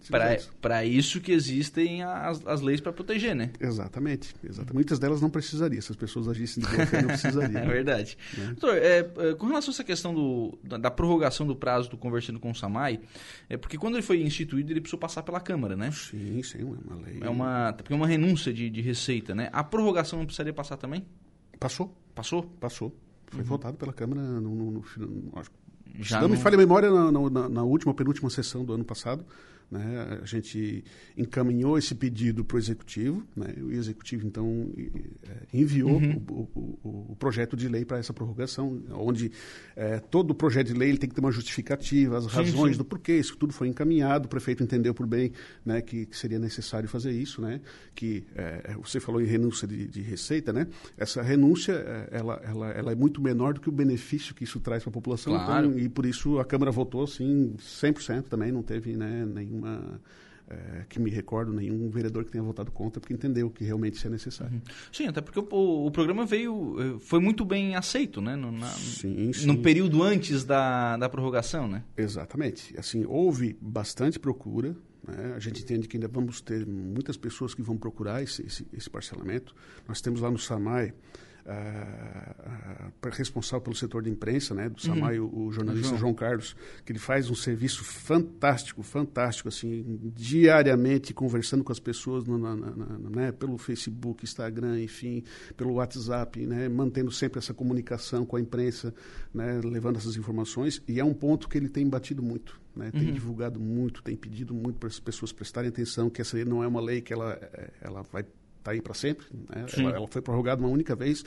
para 0.61 0.83
isso 0.83 1.21
que 1.21 1.31
existem 1.31 2.03
as, 2.03 2.45
as 2.45 2.61
leis 2.61 2.81
para 2.81 2.91
proteger, 2.91 3.33
né? 3.33 3.51
Exatamente, 3.59 4.35
exatamente. 4.43 4.73
Muitas 4.73 4.99
delas 4.99 5.21
não 5.21 5.29
precisariam, 5.29 5.81
se 5.81 5.91
as 5.91 5.95
pessoas 5.95 6.27
agissem 6.27 6.61
de 6.61 6.69
boa 6.69 6.85
fé, 6.85 7.01
não 7.01 7.07
precisariam. 7.07 7.61
é 7.63 7.65
verdade. 7.65 8.17
Né? 8.39 8.55
Doutor, 8.59 8.77
é, 8.77 8.99
é, 8.99 9.33
com 9.35 9.47
relação 9.47 9.71
a 9.71 9.73
essa 9.73 9.83
questão 9.83 10.13
do, 10.13 10.57
da, 10.63 10.77
da, 10.77 10.91
prorrogação 10.91 11.45
do 11.45 11.55
prazo 11.55 11.89
do 11.89 11.97
conversando 11.97 12.39
com 12.39 12.51
o 12.51 12.55
SAMAI, 12.55 12.99
é 13.49 13.57
porque 13.57 13.77
quando 13.77 13.95
ele 13.95 14.03
foi 14.03 14.21
instituído, 14.21 14.71
ele 14.71 14.79
precisou 14.79 14.99
passar 14.99 15.23
pela 15.23 15.39
Câmara, 15.39 15.75
né? 15.75 15.91
Sim, 15.91 16.41
sim, 16.43 16.59
é 16.59 16.63
uma 16.63 17.01
lei. 17.01 17.17
É 17.21 17.29
uma, 17.29 17.73
porque 17.73 17.91
é 17.91 17.95
uma 17.95 18.07
renúncia 18.07 18.53
de, 18.53 18.69
de 18.69 18.81
receita, 18.81 19.33
né? 19.33 19.49
A 19.51 19.63
prorrogação 19.63 20.19
não 20.19 20.25
precisaria 20.25 20.53
passar 20.53 20.77
também? 20.77 21.05
Passou. 21.59 21.95
Passou? 22.15 22.43
Passou. 22.59 22.95
Foi 23.31 23.41
uhum. 23.41 23.45
votado 23.45 23.77
pela 23.77 23.93
Câmara 23.93 24.21
no, 24.21 24.41
no, 24.41 24.71
no, 24.71 24.81
no 24.81 25.39
acho, 25.39 25.51
Já 25.99 26.21
não 26.21 26.29
me 26.29 26.37
falha 26.37 26.55
a 26.55 26.57
memória 26.57 26.89
na, 26.89 27.11
na, 27.11 27.49
na 27.49 27.63
última, 27.63 27.93
penúltima 27.93 28.29
sessão 28.29 28.63
do 28.63 28.73
ano 28.73 28.83
passado. 28.83 29.25
Né? 29.71 30.19
A 30.21 30.25
gente 30.25 30.83
encaminhou 31.15 31.77
esse 31.77 31.93
pedido 31.93 32.43
para 32.43 32.55
o 32.55 32.57
executivo, 32.57 33.23
né? 33.35 33.53
o 33.61 33.71
executivo 33.71 34.25
então 34.25 34.67
é, 35.23 35.57
enviou 35.57 35.91
uhum. 35.91 36.23
o, 36.27 36.49
o, 36.55 37.05
o, 37.11 37.15
projeto 37.15 37.55
de 37.55 37.67
lei 37.67 37.85
para 37.85 37.99
essa 37.99 38.11
prorrogação, 38.11 38.81
onde 38.93 39.31
é, 39.75 39.99
todo 39.99 40.31
o 40.31 40.35
projeto 40.35 40.67
de 40.67 40.73
lei 40.73 40.89
ele 40.89 40.97
tem 40.97 41.07
que 41.07 41.13
ter 41.13 41.21
uma 41.21 41.31
justificativa, 41.31 42.17
as 42.17 42.25
razões 42.25 42.51
sim, 42.51 42.71
sim. 42.73 42.77
do 42.79 42.85
porquê, 42.85 43.17
isso 43.17 43.37
tudo 43.37 43.53
foi 43.53 43.67
encaminhado, 43.67 44.25
o 44.25 44.27
prefeito 44.27 44.63
entendeu 44.63 44.91
por 44.93 45.05
bem 45.05 45.33
né, 45.63 45.81
que, 45.81 46.07
que 46.07 46.17
seria 46.17 46.39
necessário 46.39 46.89
fazer 46.89 47.11
isso, 47.11 47.39
né? 47.39 47.61
que 47.93 48.25
é, 48.35 48.75
você 48.81 48.99
falou 48.99 49.21
em 49.21 49.25
renúncia 49.25 49.67
de, 49.67 49.87
de, 49.87 50.01
receita, 50.01 50.51
né? 50.51 50.65
essa 50.97 51.21
renúncia 51.21 51.73
é, 51.73 52.09
ela, 52.11 52.41
ela, 52.43 52.71
ela 52.71 52.91
é 52.91 52.95
muito 52.95 53.21
menor 53.21 53.53
do 53.53 53.61
que 53.61 53.69
o 53.69 53.71
benefício 53.71 54.33
que 54.33 54.43
isso 54.43 54.59
traz 54.59 54.81
para 54.81 54.89
a 54.89 54.93
população, 54.93 55.33
claro. 55.33 55.67
então, 55.67 55.78
e 55.83 55.89
por 55.89 56.05
isso 56.05 56.39
a 56.39 56.45
Câmara 56.45 56.71
votou 56.71 57.03
assim 57.03 57.53
100% 57.57 58.23
também, 58.23 58.51
não 58.51 58.63
teve 58.63 58.95
né, 58.95 59.25
nenhum 59.25 59.59
nenhuma 59.59 60.01
é, 60.47 60.85
que 60.89 60.99
me 60.99 61.11
recordo, 61.11 61.53
nenhum 61.53 61.89
vereador 61.89 62.25
que 62.25 62.31
tenha 62.31 62.43
votado 62.43 62.71
contra, 62.71 62.99
porque 62.99 63.13
entendeu 63.13 63.49
que 63.51 63.63
realmente 63.63 63.95
isso 63.95 64.07
é 64.07 64.09
necessário. 64.09 64.53
Uhum. 64.53 64.61
Sim, 64.91 65.07
até 65.07 65.21
porque 65.21 65.39
o, 65.39 65.85
o, 65.85 65.91
programa 65.91 66.25
veio, 66.25 66.75
eh, 66.79 66.99
foi 66.99 67.19
muito 67.19 67.45
bem 67.45 67.75
aceito, 67.75 68.19
né? 68.19 68.35
No, 68.35 68.51
na, 68.51 68.67
sim, 68.69 69.31
sim. 69.31 69.45
no 69.45 69.61
período 69.61 70.01
antes 70.01 70.43
da, 70.43 70.97
da 70.97 71.07
prorrogação, 71.07 71.67
né? 71.67 71.83
Exatamente. 71.95 72.75
Assim, 72.79 73.05
houve 73.05 73.55
bastante 73.61 74.17
procura, 74.17 74.75
né? 75.07 75.33
a 75.35 75.39
gente 75.39 75.61
entende 75.61 75.87
que 75.87 75.97
ainda 75.97 76.07
vamos 76.07 76.41
ter 76.41 76.65
muitas 76.65 77.15
pessoas 77.15 77.53
que 77.53 77.61
vão 77.61 77.77
procurar 77.77 78.23
esse, 78.23 78.43
esse, 78.43 78.65
esse 78.73 78.89
parcelamento. 78.89 79.53
Nós 79.87 80.01
temos 80.01 80.19
lá 80.19 80.31
no 80.31 80.39
SAMAI 80.39 80.95
uh, 81.49 83.09
responsável 83.09 83.61
pelo 83.61 83.75
setor 83.75 84.03
de 84.03 84.09
imprensa, 84.09 84.53
né, 84.53 84.69
do 84.69 84.79
SAMAI, 84.79 85.19
uhum. 85.19 85.47
o, 85.47 85.51
jornalista 85.51 85.89
João. 85.89 85.99
João. 85.99 86.13
Carlos, 86.13 86.55
que 86.85 86.91
ele 86.91 86.99
faz 86.99 87.29
um 87.29 87.35
serviço 87.35 87.83
fantástico, 87.83 88.83
fantástico, 88.83 89.49
assim, 89.49 89.99
diariamente 90.15 91.13
conversando 91.13 91.63
com 91.63 91.71
as 91.71 91.79
pessoas 91.79 92.25
na, 92.25 92.37
na, 92.37 92.55
na, 92.55 93.09
né, 93.09 93.31
pelo 93.31 93.57
Facebook, 93.57 94.23
Instagram, 94.23 94.79
enfim, 94.81 95.23
pelo 95.57 95.73
WhatsApp, 95.73 96.45
né, 96.45 96.69
mantendo 96.69 97.11
sempre 97.11 97.39
essa 97.39 97.53
comunicação 97.53 98.25
com 98.25 98.35
a 98.35 98.41
imprensa, 98.41 98.93
né, 99.33 99.59
levando 99.63 99.97
essas 99.97 100.15
informações, 100.15 100.81
e 100.87 100.99
é 100.99 101.03
um 101.03 101.13
ponto 101.13 101.49
que 101.49 101.57
ele 101.57 101.69
tem 101.69 101.87
batido 101.87 102.21
muito. 102.21 102.59
Né, 102.75 102.91
tem 102.91 103.07
uhum. 103.07 103.13
divulgado 103.13 103.59
muito, 103.59 104.01
tem 104.01 104.15
pedido 104.15 104.53
muito 104.53 104.77
para 104.77 104.87
as 104.87 104.99
pessoas 104.99 105.33
prestarem 105.33 105.69
atenção 105.69 106.09
que 106.09 106.21
essa 106.21 106.37
lei 106.37 106.45
não 106.45 106.63
é 106.63 106.67
uma 106.67 106.79
lei 106.79 107.01
que 107.01 107.11
ela, 107.11 107.33
eh, 107.33 107.71
ela 107.81 108.03
vai 108.03 108.23
está 108.69 108.71
aí 108.71 108.81
para 108.81 108.93
sempre. 108.93 109.25
Né? 109.33 109.65
Ela, 109.77 109.95
ela, 109.95 110.07
foi 110.07 110.21
prorrogada 110.21 110.61
uma 110.61 110.69
única 110.69 110.95
vez 110.95 111.23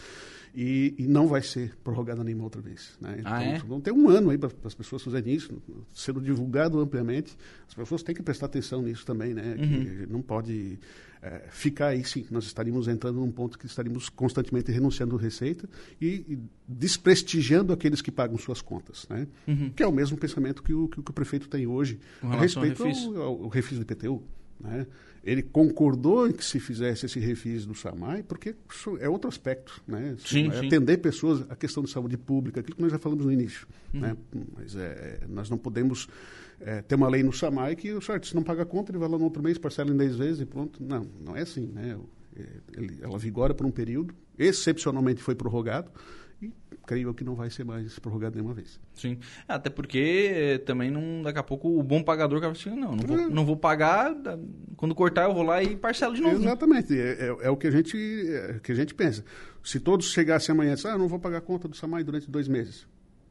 e, 0.55 0.95
e, 0.99 1.07
não 1.07 1.27
vai 1.27 1.43
ser 1.43 1.75
prorrogada 1.83 2.23
nenhuma 2.23 2.45
outra 2.45 2.61
vez. 2.61 2.97
Né? 3.01 3.17
Então, 3.19 3.33
ah, 3.33 3.43
é? 3.43 3.59
vão 3.59 3.81
ter 3.81 3.93
um 3.93 4.09
ano 4.09 4.31
aí 4.31 4.39
para 4.39 4.51
as 4.65 4.75
pessoas 4.75 5.03
fazerem 5.03 5.35
isso, 5.35 5.51
sendo 5.95 6.21
divulgado 6.21 6.79
ampliamente. 6.79 7.37
As 7.67 7.75
pessoas 7.75 8.03
têm 8.03 8.15
que 8.15 8.23
prestar 8.23 8.47
atenção 8.47 8.83
nisso 8.83 9.05
também, 9.05 9.33
né? 9.33 9.57
Uhum. 9.59 10.07
não 10.11 10.23
pode 10.23 10.79
é, 11.23 11.45
ficar 11.49 11.89
aí, 11.89 12.05
sim. 12.05 12.27
Nós 12.31 12.45
estaríamos 12.45 12.87
entrando 12.87 13.19
num 13.19 13.31
ponto 13.31 13.59
que 13.59 13.65
estaríamos 13.65 14.11
constantemente 14.11 14.71
renunciando 14.71 15.17
receita 15.17 15.67
e, 15.99 16.07
e 16.29 16.39
desprestigiando 16.69 17.73
aqueles 17.73 18.03
que 18.03 18.11
pagam 18.11 18.37
suas 18.37 18.61
contas, 18.61 19.07
né? 19.09 19.27
Uhum. 19.49 19.71
Que 19.71 19.83
é 19.83 19.87
o 19.87 19.93
mesmo 19.93 20.19
pensamento 20.19 20.63
que 20.63 20.75
o, 20.75 20.87
que 20.87 21.01
o, 21.01 21.03
que 21.03 21.11
o 21.11 21.15
prefeito 21.15 21.49
tem 21.49 21.67
hoje 21.67 21.99
a 22.23 22.37
respeito 22.37 22.83
ao 22.83 22.89
refis, 22.89 23.07
ao, 23.07 23.23
ao, 23.23 23.43
ao 23.45 23.49
refis 23.49 23.79
do 23.79 23.83
IPTU. 23.83 24.23
Né? 24.61 24.87
Ele 25.25 25.43
concordou 25.43 26.27
em 26.27 26.33
que 26.33 26.45
se 26.45 26.59
fizesse 26.59 27.07
esse 27.07 27.21
refis 27.21 27.65
do 27.65 27.75
SAMAI, 27.75 28.25
porque 28.25 28.57
isso 28.69 28.97
é 28.99 29.09
outro 29.09 29.29
aspecto, 29.29 29.81
né? 29.87 30.17
Sim, 30.19 30.49
é 30.49 30.61
sim. 30.61 30.67
atender 30.67 30.99
pessoas, 30.99 31.49
a 31.49 31.55
questão 31.55 31.83
de 31.83 31.91
saúde 31.91 32.17
pública, 32.17 32.59
aquilo 32.59 32.75
que 32.75 32.83
nós 32.83 32.91
já 32.91 32.99
falamos 32.99 33.25
no 33.25 33.33
início. 33.33 33.67
Uhum. 33.95 34.01
Né? 34.01 34.17
Mas 34.57 34.75
é, 34.75 35.21
nós 35.29 35.49
não 35.49 35.57
podemos 35.57 36.09
é, 36.61 36.83
ter 36.83 36.97
uma 36.97 37.09
lei 37.09 37.23
no 37.23 37.33
SAMAI 37.33 37.77
que 37.77 37.93
o 37.93 38.01
senhor, 38.01 38.25
se 38.25 38.35
não 38.35 38.43
paga 38.43 38.63
a 38.63 38.67
conta, 38.67 38.91
ele 38.91 38.99
vai 38.99 39.09
lá 39.09 39.17
no 39.17 39.25
outro 39.25 39.41
mês, 39.41 39.59
parcela 39.59 39.91
em 39.91 39.97
10 39.97 40.17
vezes 40.17 40.41
e 40.41 40.47
pronto. 40.47 40.83
Não, 40.83 41.07
não 41.25 41.37
é 41.37 41.43
assim. 41.43 41.67
Né? 41.67 41.97
Ele, 42.77 42.99
ela 43.01 43.17
vigora 43.17 43.55
por 43.55 43.65
um 43.65 43.71
período, 43.71 44.15
excepcionalmente 44.37 45.23
foi 45.23 45.37
prorrogado, 45.37 45.91
creio 46.87 47.15
que 47.15 47.25
não 47.25 47.35
vai 47.35 47.51
ser 47.51 47.65
mais 47.65 47.99
prorrogado 47.99 48.37
nenhuma 48.37 48.55
vez. 48.55 48.81
Sim. 48.95 49.19
Até 49.47 49.71
porque 49.71 50.31
eh, 50.33 50.59
também 50.59 50.91
não, 50.91 51.23
daqui 51.23 51.39
a 51.39 51.43
pouco 51.43 51.79
o 51.79 51.83
bom 51.83 52.03
pagador 52.03 52.41
vai 52.41 52.51
assim, 52.51 52.71
não, 52.71 52.95
não 52.95 53.07
vou, 53.07 53.19
é. 53.19 53.29
não 53.29 53.47
vou 53.47 53.57
pagar, 53.57 54.15
quando 54.77 54.95
cortar 54.95 55.25
eu 55.25 55.35
vou 55.35 55.43
lá 55.43 55.63
e 55.63 55.77
parcelo 55.77 56.15
de 56.15 56.21
novo. 56.21 56.37
Exatamente, 56.37 56.99
é, 56.99 57.13
é, 57.13 57.37
é, 57.43 57.51
o 57.51 57.57
que 57.57 57.67
a, 57.67 57.71
gente, 57.71 57.97
é, 57.97 58.61
que 58.63 58.73
a 58.73 58.75
gente 58.75 58.95
pensa. 58.95 59.25
Se 59.63 59.79
todos 59.79 60.13
chegassem 60.13 60.53
amanhã 60.53 60.73
e 60.73 60.75
dissessem, 60.75 60.97
ah, 60.97 60.99
não 60.99 61.09
vou 61.09 61.19
pagar 61.19 61.39
a 61.39 61.43
conta 61.43 61.69
do 61.69 61.77
Samai 61.77 62.03
durante 62.03 62.31
dois 62.31 62.49
meses, 62.49 62.87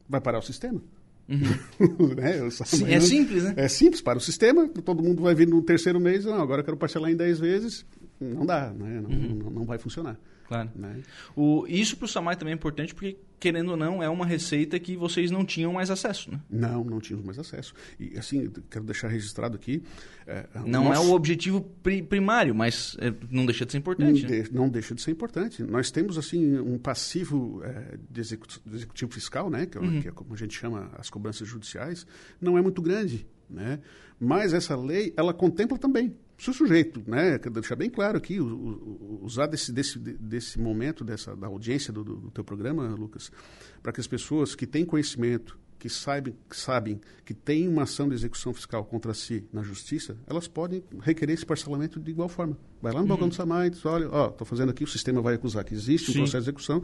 vai 0.08 0.20
parar 0.20 0.38
o 0.38 0.42
sistema? 0.42 0.80
Uhum. 1.28 2.14
né? 2.16 2.50
Sim, 2.50 2.92
é 2.92 3.00
simples, 3.00 3.44
né? 3.44 3.54
É 3.56 3.68
simples, 3.68 4.00
para 4.00 4.18
o 4.18 4.20
sistema, 4.20 4.68
todo 4.68 5.02
mundo 5.02 5.22
vai 5.22 5.34
vir 5.34 5.46
no 5.46 5.62
terceiro 5.62 6.00
mês, 6.00 6.24
não, 6.24 6.40
agora 6.40 6.60
eu 6.60 6.64
quero 6.64 6.76
parcelar 6.76 7.10
em 7.10 7.16
dez 7.16 7.38
vezes, 7.38 7.84
não 8.22 8.46
dá, 8.46 8.70
né? 8.70 9.00
não, 9.00 9.10
uhum. 9.10 9.34
não, 9.44 9.50
não 9.50 9.64
vai 9.64 9.78
funcionar. 9.78 10.18
Claro. 10.52 10.70
Né? 10.76 11.02
O, 11.34 11.66
isso 11.66 11.96
para 11.96 12.04
o 12.04 12.08
Samai 12.08 12.36
também 12.36 12.52
é 12.52 12.54
importante 12.54 12.94
porque, 12.94 13.16
querendo 13.40 13.70
ou 13.70 13.76
não, 13.76 14.02
é 14.02 14.08
uma 14.08 14.26
receita 14.26 14.78
que 14.78 14.96
vocês 14.96 15.30
não 15.30 15.46
tinham 15.46 15.72
mais 15.72 15.90
acesso, 15.90 16.30
né? 16.30 16.40
Não, 16.50 16.84
não 16.84 17.00
tínhamos 17.00 17.24
mais 17.24 17.38
acesso. 17.38 17.72
E, 17.98 18.18
assim, 18.18 18.50
quero 18.70 18.84
deixar 18.84 19.08
registrado 19.08 19.56
aqui... 19.56 19.82
É, 20.26 20.46
não 20.66 20.84
nosso... 20.84 21.02
é 21.02 21.04
o 21.06 21.14
objetivo 21.14 21.62
pri 21.82 22.02
primário, 22.02 22.54
mas 22.54 22.96
é, 23.00 23.12
não 23.30 23.46
deixa 23.46 23.64
de 23.64 23.72
ser 23.72 23.78
importante. 23.78 24.22
Não, 24.22 24.30
né? 24.30 24.42
de, 24.42 24.54
não, 24.54 24.68
deixa 24.68 24.94
de 24.94 25.00
ser 25.00 25.10
importante. 25.10 25.62
Nós 25.62 25.90
temos, 25.90 26.18
assim, 26.18 26.58
um 26.58 26.78
passivo 26.78 27.62
é, 27.64 27.96
de, 28.10 28.20
executivo, 28.20 28.62
de 28.68 28.76
executivo 28.76 29.12
fiscal, 29.12 29.48
né? 29.48 29.66
Que, 29.66 29.78
é 29.78 29.80
uhum. 29.80 30.02
que 30.02 30.08
é 30.08 30.12
como 30.12 30.34
a 30.34 30.36
gente 30.36 30.56
chama 30.56 30.90
as 30.98 31.08
cobranças 31.08 31.48
judiciais, 31.48 32.06
não 32.40 32.58
é 32.58 32.62
muito 32.62 32.82
grande, 32.82 33.26
né? 33.48 33.80
Mas 34.20 34.52
essa 34.52 34.76
lei, 34.76 35.12
ela 35.16 35.34
contempla 35.34 35.78
também 35.78 36.14
se 36.42 36.50
o 36.50 36.52
sujeito, 36.52 37.00
né, 37.06 37.38
quero 37.38 37.54
deixar 37.54 37.76
bem 37.76 37.88
claro 37.88 38.18
aqui, 38.18 38.40
usar 38.40 39.46
desse, 39.46 39.70
desse, 39.70 39.96
desse 39.96 40.58
momento, 40.58 41.04
dessa, 41.04 41.36
da 41.36 41.46
audiência 41.46 41.92
do, 41.92 42.02
do 42.02 42.30
teu 42.32 42.42
programa, 42.42 42.88
Lucas, 42.96 43.30
para 43.80 43.92
que 43.92 44.00
as 44.00 44.08
pessoas 44.08 44.56
que 44.56 44.66
têm 44.66 44.84
conhecimento 44.84 45.56
que 45.82 45.90
sabem, 45.90 46.32
que 46.48 46.56
sabem 46.56 47.00
que 47.24 47.34
tem 47.34 47.66
uma 47.66 47.82
ação 47.82 48.08
de 48.08 48.14
execução 48.14 48.54
fiscal 48.54 48.84
contra 48.84 49.12
si 49.12 49.44
na 49.52 49.64
justiça, 49.64 50.16
elas 50.28 50.46
podem 50.46 50.80
requerer 51.00 51.34
esse 51.34 51.44
parcelamento 51.44 51.98
de 51.98 52.08
igual 52.08 52.28
forma. 52.28 52.56
Vai 52.80 52.92
lá 52.92 53.00
no 53.00 53.02
uhum. 53.02 53.08
balcão 53.08 53.28
do 53.28 53.34
SAMAI 53.34 53.66
e 53.66 53.70
diz, 53.70 53.84
olha, 53.84 54.04
estou 54.04 54.46
fazendo 54.46 54.70
aqui, 54.70 54.84
o 54.84 54.86
sistema 54.86 55.20
vai 55.20 55.34
acusar 55.34 55.64
que 55.64 55.74
existe 55.74 56.12
Sim. 56.12 56.18
um 56.18 56.22
processo 56.22 56.44
de 56.44 56.50
execução 56.50 56.82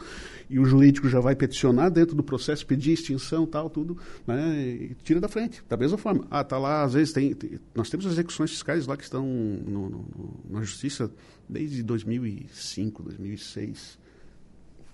e 0.51 0.59
o 0.59 0.65
jurídico 0.65 1.09
já 1.09 1.21
vai 1.21 1.37
peticionar 1.37 1.93
dentro 1.93 2.17
do 2.17 2.25
processo, 2.25 2.67
pedir 2.67 2.91
extinção, 2.91 3.47
tal, 3.47 3.71
tudo, 3.71 3.97
né, 4.27 4.59
e 4.59 4.97
tira 5.05 5.21
da 5.21 5.29
frente, 5.29 5.63
da 5.69 5.77
mesma 5.77 5.97
forma. 5.97 6.27
Ah, 6.29 6.41
está 6.41 6.59
lá, 6.59 6.83
às 6.83 6.95
vezes 6.95 7.13
tem, 7.13 7.33
tem, 7.35 7.61
Nós 7.77 7.89
temos 7.89 8.05
execuções 8.05 8.51
fiscais 8.51 8.85
lá 8.89 8.97
que 8.97 9.05
estão 9.05 9.25
no, 9.25 9.89
no, 9.89 10.41
na 10.51 10.63
justiça 10.63 11.09
desde 11.49 11.85
2005, 11.85 13.01
2006 13.05 14.08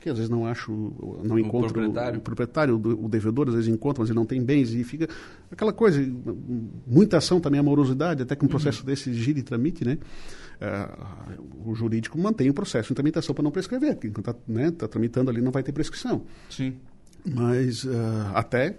que 0.04 0.10
às 0.10 0.18
vezes 0.18 0.28
não 0.28 0.46
acho, 0.46 0.70
não 1.24 1.38
encontro 1.38 1.70
o 1.70 1.72
proprietário, 1.72 2.18
o, 2.18 2.22
proprietário, 2.22 2.74
o, 2.76 3.08
devedor 3.08 3.48
às 3.48 3.54
vezes 3.54 3.72
encontra, 3.72 4.02
mas 4.02 4.10
ele 4.10 4.18
não 4.18 4.26
tem 4.26 4.42
bens 4.42 4.74
e 4.74 4.84
fica 4.84 5.08
aquela 5.50 5.72
coisa, 5.72 5.98
muita 6.86 7.16
ação 7.16 7.40
também, 7.40 7.58
amorosidade, 7.58 8.22
até 8.22 8.36
que 8.36 8.44
um 8.44 8.48
processo 8.48 8.80
uhum. 8.80 8.86
desse 8.86 9.14
gira 9.14 9.38
e 9.38 9.42
tramite, 9.42 9.82
né? 9.82 9.96
Uh, 10.60 11.70
o 11.70 11.74
jurídico 11.74 12.18
mantém 12.18 12.50
o 12.50 12.54
processo 12.54 12.88
de 12.88 12.94
tramitação 12.94 13.34
para 13.34 13.42
não 13.42 13.50
prescrever, 13.50 13.94
porque 13.94 14.08
enquanto 14.08 14.28
está 14.28 14.40
né, 14.46 14.70
tá 14.70 14.86
tramitando 14.86 15.30
ali 15.30 15.40
não 15.40 15.50
vai 15.50 15.62
ter 15.62 15.72
prescrição. 15.72 16.22
Sim. 16.50 16.74
Mas 17.24 17.84
uh, 17.84 17.90
até 18.34 18.76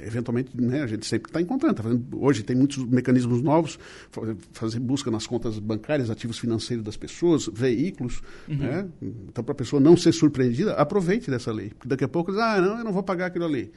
eventualmente 0.00 0.50
né, 0.54 0.82
a 0.82 0.86
gente 0.86 1.06
sempre 1.06 1.28
está 1.28 1.40
encontrando. 1.40 1.74
Tá 1.74 1.82
fazendo, 1.82 2.04
hoje 2.12 2.42
tem 2.42 2.56
muitos 2.56 2.78
mecanismos 2.84 3.42
novos, 3.42 3.78
fazer 4.52 4.80
busca 4.80 5.10
nas 5.10 5.26
contas 5.26 5.58
bancárias, 5.58 6.10
ativos 6.10 6.38
financeiros 6.38 6.84
das 6.84 6.96
pessoas, 6.96 7.48
veículos. 7.52 8.22
Uhum. 8.48 8.56
Né? 8.56 8.88
Então, 9.02 9.42
para 9.44 9.52
a 9.52 9.56
pessoa 9.56 9.80
não 9.80 9.96
ser 9.96 10.12
surpreendida, 10.12 10.74
aproveite 10.74 11.30
dessa 11.30 11.52
lei. 11.52 11.70
Porque 11.70 11.88
daqui 11.88 12.04
a 12.04 12.08
pouco, 12.08 12.32
ah, 12.32 12.60
não, 12.60 12.78
eu 12.78 12.84
não 12.84 12.92
vou 12.92 13.02
pagar 13.02 13.26
aquilo 13.26 13.44
ali. 13.44 13.70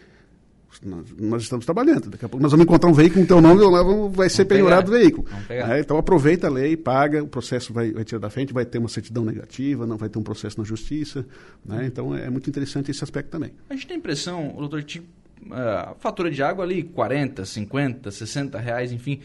Nós, 0.83 1.05
nós, 1.17 1.43
estamos 1.43 1.65
trabalhando. 1.65 2.09
Daqui 2.09 2.25
a 2.25 2.29
pouco 2.29 2.41
nós 2.41 2.51
vamos 2.51 2.65
encontrar 2.65 2.89
um 2.89 2.93
veículo 2.93 3.21
com 3.21 3.27
teu 3.27 3.41
nome 3.41 3.61
e 3.61 3.65
vamos, 3.65 4.15
vai 4.15 4.29
ser 4.29 4.45
penhorado 4.45 4.91
o 4.91 4.93
veículo. 4.93 5.25
É, 5.49 5.79
então 5.79 5.97
aproveita 5.97 6.47
a 6.47 6.49
lei, 6.49 6.77
paga, 6.77 7.23
o 7.23 7.27
processo 7.27 7.73
vai, 7.73 7.91
vai, 7.91 8.03
tirar 8.03 8.19
da 8.19 8.29
frente, 8.29 8.53
vai 8.53 8.65
ter 8.65 8.77
uma 8.77 8.89
certidão 8.89 9.25
negativa, 9.25 9.87
não 9.87 9.97
vai 9.97 10.09
ter 10.09 10.19
um 10.19 10.23
processo 10.23 10.59
na 10.59 10.63
justiça. 10.63 11.25
Né? 11.65 11.85
Então 11.87 12.15
é, 12.15 12.25
é 12.25 12.29
muito 12.29 12.49
interessante 12.49 12.91
esse 12.91 13.03
aspecto 13.03 13.29
também. 13.29 13.51
A 13.69 13.73
gente 13.73 13.87
tem 13.87 13.95
a 13.95 13.97
impressão, 13.97 14.53
doutor, 14.57 14.83
que 14.83 15.01
a 15.51 15.95
fatura 15.99 16.29
de 16.29 16.41
água 16.41 16.63
ali 16.63 16.83
40, 16.83 17.45
50, 17.45 18.11
60 18.11 18.59
reais, 18.59 18.91
enfim. 18.91 19.19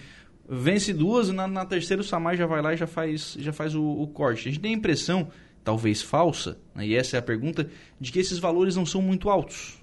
Vence 0.49 0.93
duas 0.93 1.31
na, 1.31 1.47
na 1.47 1.65
terceira 1.65 2.03
o 2.03 2.05
Samai 2.05 2.37
já 2.37 2.47
vai 2.47 2.61
lá 2.61 2.75
e 2.75 2.77
já 2.77 2.87
faz, 2.87 3.37
já 3.39 3.53
faz 3.53 3.75
o, 3.75 3.83
o 3.83 4.07
corte. 4.09 4.49
A 4.49 4.53
gente 4.53 4.61
tem 4.61 4.75
a 4.75 4.77
impressão, 4.77 5.29
talvez 5.65 6.03
falsa, 6.03 6.59
né, 6.75 6.87
e 6.87 6.95
essa 6.95 7.17
é 7.17 7.19
a 7.19 7.23
pergunta, 7.23 7.69
de 8.01 8.13
que 8.13 8.19
esses 8.19 8.39
valores 8.39 8.77
não 8.77 8.85
são 8.85 9.01
muito 9.01 9.31
altos. 9.31 9.81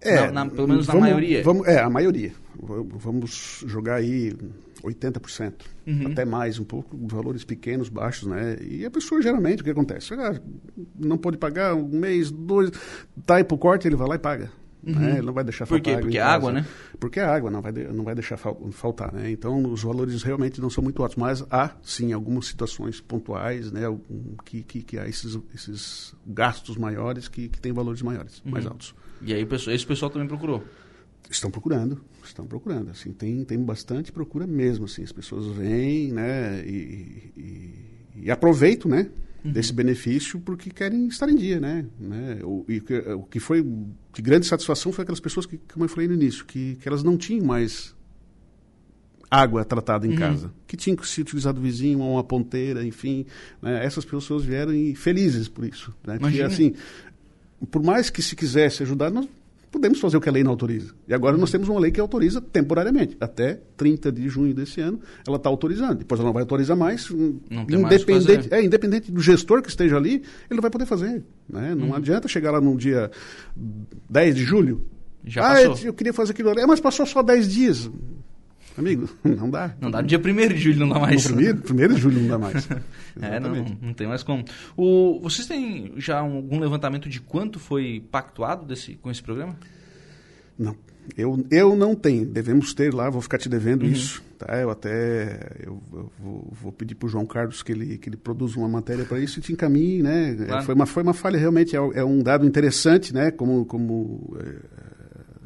É, 0.00 0.30
na, 0.30 0.44
na, 0.44 0.50
pelo 0.50 0.66
menos 0.66 0.86
vamos, 0.86 1.02
na 1.02 1.08
maioria. 1.08 1.42
Vamos, 1.42 1.68
é, 1.68 1.78
a 1.78 1.90
maioria. 1.90 2.32
Vamos 2.58 3.62
jogar 3.66 3.96
aí 3.96 4.34
80%, 4.82 5.52
uhum. 5.86 6.06
até 6.08 6.24
mais 6.24 6.58
um 6.58 6.64
pouco, 6.64 6.96
valores 7.06 7.44
pequenos, 7.44 7.88
baixos, 7.88 8.26
né? 8.26 8.56
E 8.60 8.84
a 8.84 8.90
pessoa 8.90 9.20
geralmente, 9.20 9.60
o 9.60 9.64
que 9.64 9.70
acontece? 9.70 10.14
Ah, 10.14 10.40
não 10.98 11.18
pode 11.18 11.36
pagar 11.36 11.74
um 11.74 11.88
mês, 11.88 12.30
dois, 12.30 12.70
tá 13.26 13.36
aí 13.36 13.44
pro 13.44 13.58
corte, 13.58 13.86
ele 13.86 13.96
vai 13.96 14.08
lá 14.08 14.14
e 14.14 14.18
paga. 14.18 14.50
Uhum. 14.82 14.94
Né? 14.94 15.18
Ele 15.18 15.26
não 15.26 15.32
vai 15.32 15.44
deixar 15.44 15.66
faltar. 15.66 15.94
Por 15.94 15.98
quê? 15.98 16.00
Porque 16.00 16.18
é 16.18 16.22
água, 16.22 16.52
né? 16.52 16.66
Porque 16.98 17.20
é 17.20 17.24
água, 17.24 17.50
não 17.50 17.60
vai, 17.60 17.72
de, 17.72 17.84
não 17.88 18.04
vai 18.04 18.14
deixar 18.14 18.36
faltar, 18.36 19.12
né? 19.12 19.30
Então, 19.30 19.62
os 19.70 19.82
valores 19.82 20.22
realmente 20.22 20.60
não 20.60 20.70
são 20.70 20.82
muito 20.82 21.02
altos, 21.02 21.16
mas 21.16 21.44
há, 21.50 21.74
sim, 21.82 22.12
algumas 22.12 22.46
situações 22.46 23.00
pontuais, 23.00 23.70
né? 23.70 23.82
Que, 24.44 24.62
que, 24.62 24.82
que 24.82 24.98
há 24.98 25.06
esses, 25.06 25.38
esses 25.54 26.14
gastos 26.26 26.76
maiores 26.76 27.28
que, 27.28 27.48
que 27.48 27.60
têm 27.60 27.72
valores 27.72 28.02
maiores, 28.02 28.42
uhum. 28.44 28.52
mais 28.52 28.66
altos. 28.66 28.94
E 29.22 29.34
aí, 29.34 29.46
esse 29.68 29.86
pessoal 29.86 30.10
também 30.10 30.26
procurou? 30.26 30.64
Estão 31.30 31.50
procurando, 31.50 32.00
estão 32.24 32.46
procurando. 32.46 32.90
Assim, 32.90 33.12
tem, 33.12 33.44
tem 33.44 33.62
bastante 33.62 34.10
procura 34.10 34.46
mesmo, 34.46 34.86
assim. 34.86 35.02
As 35.02 35.12
pessoas 35.12 35.46
vêm, 35.46 36.10
né? 36.12 36.64
E, 36.66 37.32
e, 37.36 38.22
e 38.24 38.30
aproveitam, 38.30 38.90
né? 38.90 39.10
Uhum. 39.44 39.52
desse 39.52 39.72
benefício 39.72 40.40
porque 40.40 40.70
querem 40.70 41.06
estar 41.06 41.28
em 41.28 41.36
dia, 41.36 41.60
né? 41.60 41.86
né? 41.98 42.38
O, 42.42 42.64
e, 42.68 42.82
o 43.14 43.22
que 43.24 43.40
foi 43.40 43.62
de 44.12 44.22
grande 44.22 44.46
satisfação 44.46 44.92
foi 44.92 45.02
aquelas 45.02 45.20
pessoas 45.20 45.46
que, 45.46 45.58
como 45.72 45.84
eu 45.84 45.88
falei 45.88 46.08
no 46.08 46.14
início, 46.14 46.44
que, 46.44 46.76
que 46.76 46.88
elas 46.88 47.02
não 47.02 47.16
tinham 47.16 47.44
mais 47.44 47.94
água 49.30 49.64
tratada 49.64 50.06
em 50.06 50.10
uhum. 50.10 50.16
casa, 50.16 50.52
que 50.66 50.76
tinham 50.76 50.96
que 50.96 51.06
se 51.06 51.20
utilizar 51.20 51.52
do 51.52 51.60
vizinho, 51.60 52.00
uma 52.00 52.24
ponteira, 52.24 52.84
enfim. 52.84 53.24
Né? 53.62 53.84
Essas 53.84 54.04
pessoas 54.04 54.44
vieram 54.44 54.72
felizes 54.96 55.48
por 55.48 55.64
isso. 55.64 55.94
Né? 56.04 56.18
Porque, 56.18 56.42
assim, 56.42 56.74
por 57.70 57.82
mais 57.82 58.10
que 58.10 58.22
se 58.22 58.34
quisesse 58.34 58.82
ajudar, 58.82 59.10
nós 59.10 59.28
podemos 59.70 60.00
fazer 60.00 60.16
o 60.16 60.20
que 60.20 60.28
a 60.28 60.32
lei 60.32 60.42
não 60.42 60.50
autoriza. 60.50 60.92
E 61.06 61.14
agora 61.14 61.36
nós 61.36 61.50
temos 61.50 61.68
uma 61.68 61.78
lei 61.78 61.90
que 61.90 62.00
autoriza 62.00 62.40
temporariamente. 62.40 63.16
Até 63.20 63.60
30 63.76 64.10
de 64.10 64.28
junho 64.28 64.52
desse 64.52 64.80
ano, 64.80 65.00
ela 65.26 65.36
está 65.36 65.48
autorizando. 65.48 65.98
Depois 65.98 66.18
ela 66.18 66.28
não 66.28 66.34
vai 66.34 66.42
autorizar 66.42 66.76
mais. 66.76 67.08
Não 67.10 67.62
independente, 67.66 68.50
mais 68.50 68.52
é, 68.52 68.62
independente 68.62 69.12
do 69.12 69.20
gestor 69.20 69.62
que 69.62 69.68
esteja 69.68 69.96
ali, 69.96 70.14
ele 70.14 70.56
não 70.56 70.60
vai 70.60 70.70
poder 70.70 70.86
fazer. 70.86 71.22
Né? 71.48 71.74
Não 71.74 71.88
uhum. 71.88 71.94
adianta 71.94 72.26
chegar 72.26 72.50
lá 72.50 72.60
no 72.60 72.76
dia 72.76 73.10
10 74.08 74.34
de 74.34 74.44
julho. 74.44 74.84
Já 75.24 75.42
ah, 75.42 75.68
passou. 75.68 75.86
eu 75.86 75.92
queria 75.92 76.12
fazer 76.12 76.32
aquilo 76.32 76.50
ali. 76.50 76.60
É, 76.60 76.66
mas 76.66 76.80
passou 76.80 77.06
só 77.06 77.22
10 77.22 77.48
dias. 77.48 77.90
Amigo, 78.80 79.08
não 79.22 79.50
dá. 79.50 79.74
Não 79.78 79.90
dá. 79.90 80.00
No 80.00 80.08
dia 80.08 80.18
1 80.18 80.48
de 80.48 80.56
julho 80.56 80.80
não 80.80 80.88
dá 80.88 80.98
mais. 80.98 81.24
No 81.24 81.34
primeiro, 81.34 81.58
primeiro 81.58 81.94
de 81.94 82.00
julho 82.00 82.20
não 82.20 82.28
dá 82.28 82.38
mais. 82.38 82.68
é, 83.20 83.38
não, 83.38 83.54
não 83.80 83.92
tem 83.92 84.06
mais 84.06 84.22
como. 84.22 84.42
O, 84.76 85.20
vocês 85.20 85.46
têm 85.46 85.92
já 85.96 86.20
algum 86.20 86.58
levantamento 86.58 87.08
de 87.08 87.20
quanto 87.20 87.58
foi 87.58 88.02
pactuado 88.10 88.64
desse, 88.64 88.94
com 88.94 89.10
esse 89.10 89.22
programa? 89.22 89.54
Não. 90.58 90.74
Eu, 91.16 91.44
eu 91.50 91.76
não 91.76 91.94
tenho. 91.94 92.24
Devemos 92.24 92.72
ter 92.72 92.94
lá, 92.94 93.10
vou 93.10 93.20
ficar 93.20 93.38
te 93.38 93.48
devendo 93.48 93.82
uhum. 93.82 93.90
isso. 93.90 94.22
Tá? 94.38 94.56
Eu 94.56 94.70
até 94.70 95.58
eu, 95.60 95.82
eu 95.92 96.12
vou, 96.18 96.48
vou, 96.62 96.72
pedir 96.72 96.94
para 96.94 97.06
o 97.06 97.08
João 97.08 97.26
Carlos 97.26 97.62
que 97.62 97.72
ele, 97.72 97.98
que 97.98 98.08
ele 98.08 98.16
produza 98.16 98.58
uma 98.58 98.68
matéria 98.68 99.04
para 99.04 99.18
isso 99.18 99.38
e 99.38 99.42
te 99.42 99.52
encaminhe. 99.52 100.02
Né? 100.02 100.34
Claro. 100.46 100.64
Foi, 100.64 100.74
uma, 100.74 100.86
foi 100.86 101.02
uma 101.02 101.14
falha, 101.14 101.38
realmente. 101.38 101.76
É, 101.76 101.78
é 101.78 102.04
um 102.04 102.22
dado 102.22 102.46
interessante, 102.46 103.12
né? 103.12 103.30
como, 103.30 103.64
como 103.66 104.36
é, 104.40 104.56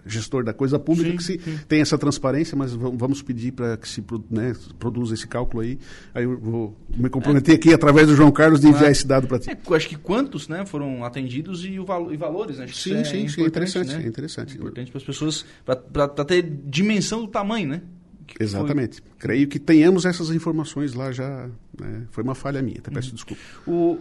gestor 0.06 0.44
da 0.44 0.52
coisa 0.52 0.78
pública 0.78 1.10
sim, 1.10 1.16
que 1.16 1.22
se 1.22 1.40
sim. 1.40 1.60
tem 1.68 1.80
essa 1.80 1.96
transparência, 1.96 2.56
mas 2.56 2.72
vamos 2.72 3.22
pedir 3.22 3.52
para 3.52 3.76
que 3.76 3.88
se 3.88 4.04
né, 4.30 4.54
produza 4.78 5.14
esse 5.14 5.26
cálculo 5.26 5.62
aí. 5.62 5.78
Aí 6.14 6.24
eu 6.24 6.38
vou 6.38 6.76
me 6.96 7.08
comprometer 7.08 7.54
é. 7.54 7.56
aqui 7.56 7.72
através 7.72 8.06
do 8.06 8.14
João 8.14 8.30
Carlos 8.30 8.60
de 8.60 8.68
enviar 8.68 8.90
esse 8.90 9.06
dado 9.06 9.26
para 9.26 9.38
ti. 9.38 9.50
É, 9.50 9.74
acho 9.74 9.88
que 9.88 9.96
quantos 9.96 10.48
né, 10.48 10.64
foram 10.66 11.04
atendidos 11.04 11.64
e, 11.64 11.78
o 11.78 11.84
valo, 11.84 12.12
e 12.12 12.16
valores, 12.16 12.58
né? 12.58 12.66
sim, 12.68 12.94
é 12.94 13.04
sim, 13.04 13.28
sim, 13.28 13.42
é 13.42 13.46
interessante, 13.46 13.96
né? 13.96 14.04
é 14.04 14.06
interessante. 14.06 14.56
Importante 14.56 14.90
para 14.90 14.98
as 14.98 15.04
pessoas, 15.04 15.44
para 15.64 16.24
ter 16.24 16.42
dimensão 16.42 17.22
do 17.22 17.28
tamanho, 17.28 17.68
né? 17.68 17.82
Que 18.26 18.42
Exatamente. 18.42 19.00
Foi... 19.00 19.10
Creio 19.18 19.48
que 19.48 19.58
tenhamos 19.58 20.04
essas 20.04 20.30
informações 20.30 20.94
lá 20.94 21.12
já. 21.12 21.48
Né? 21.78 22.06
Foi 22.10 22.24
uma 22.24 22.34
falha 22.34 22.62
minha, 22.62 22.78
até 22.78 22.90
peço 22.90 23.10
uhum. 23.10 23.14
desculpa. 23.14 23.42
O 23.66 23.98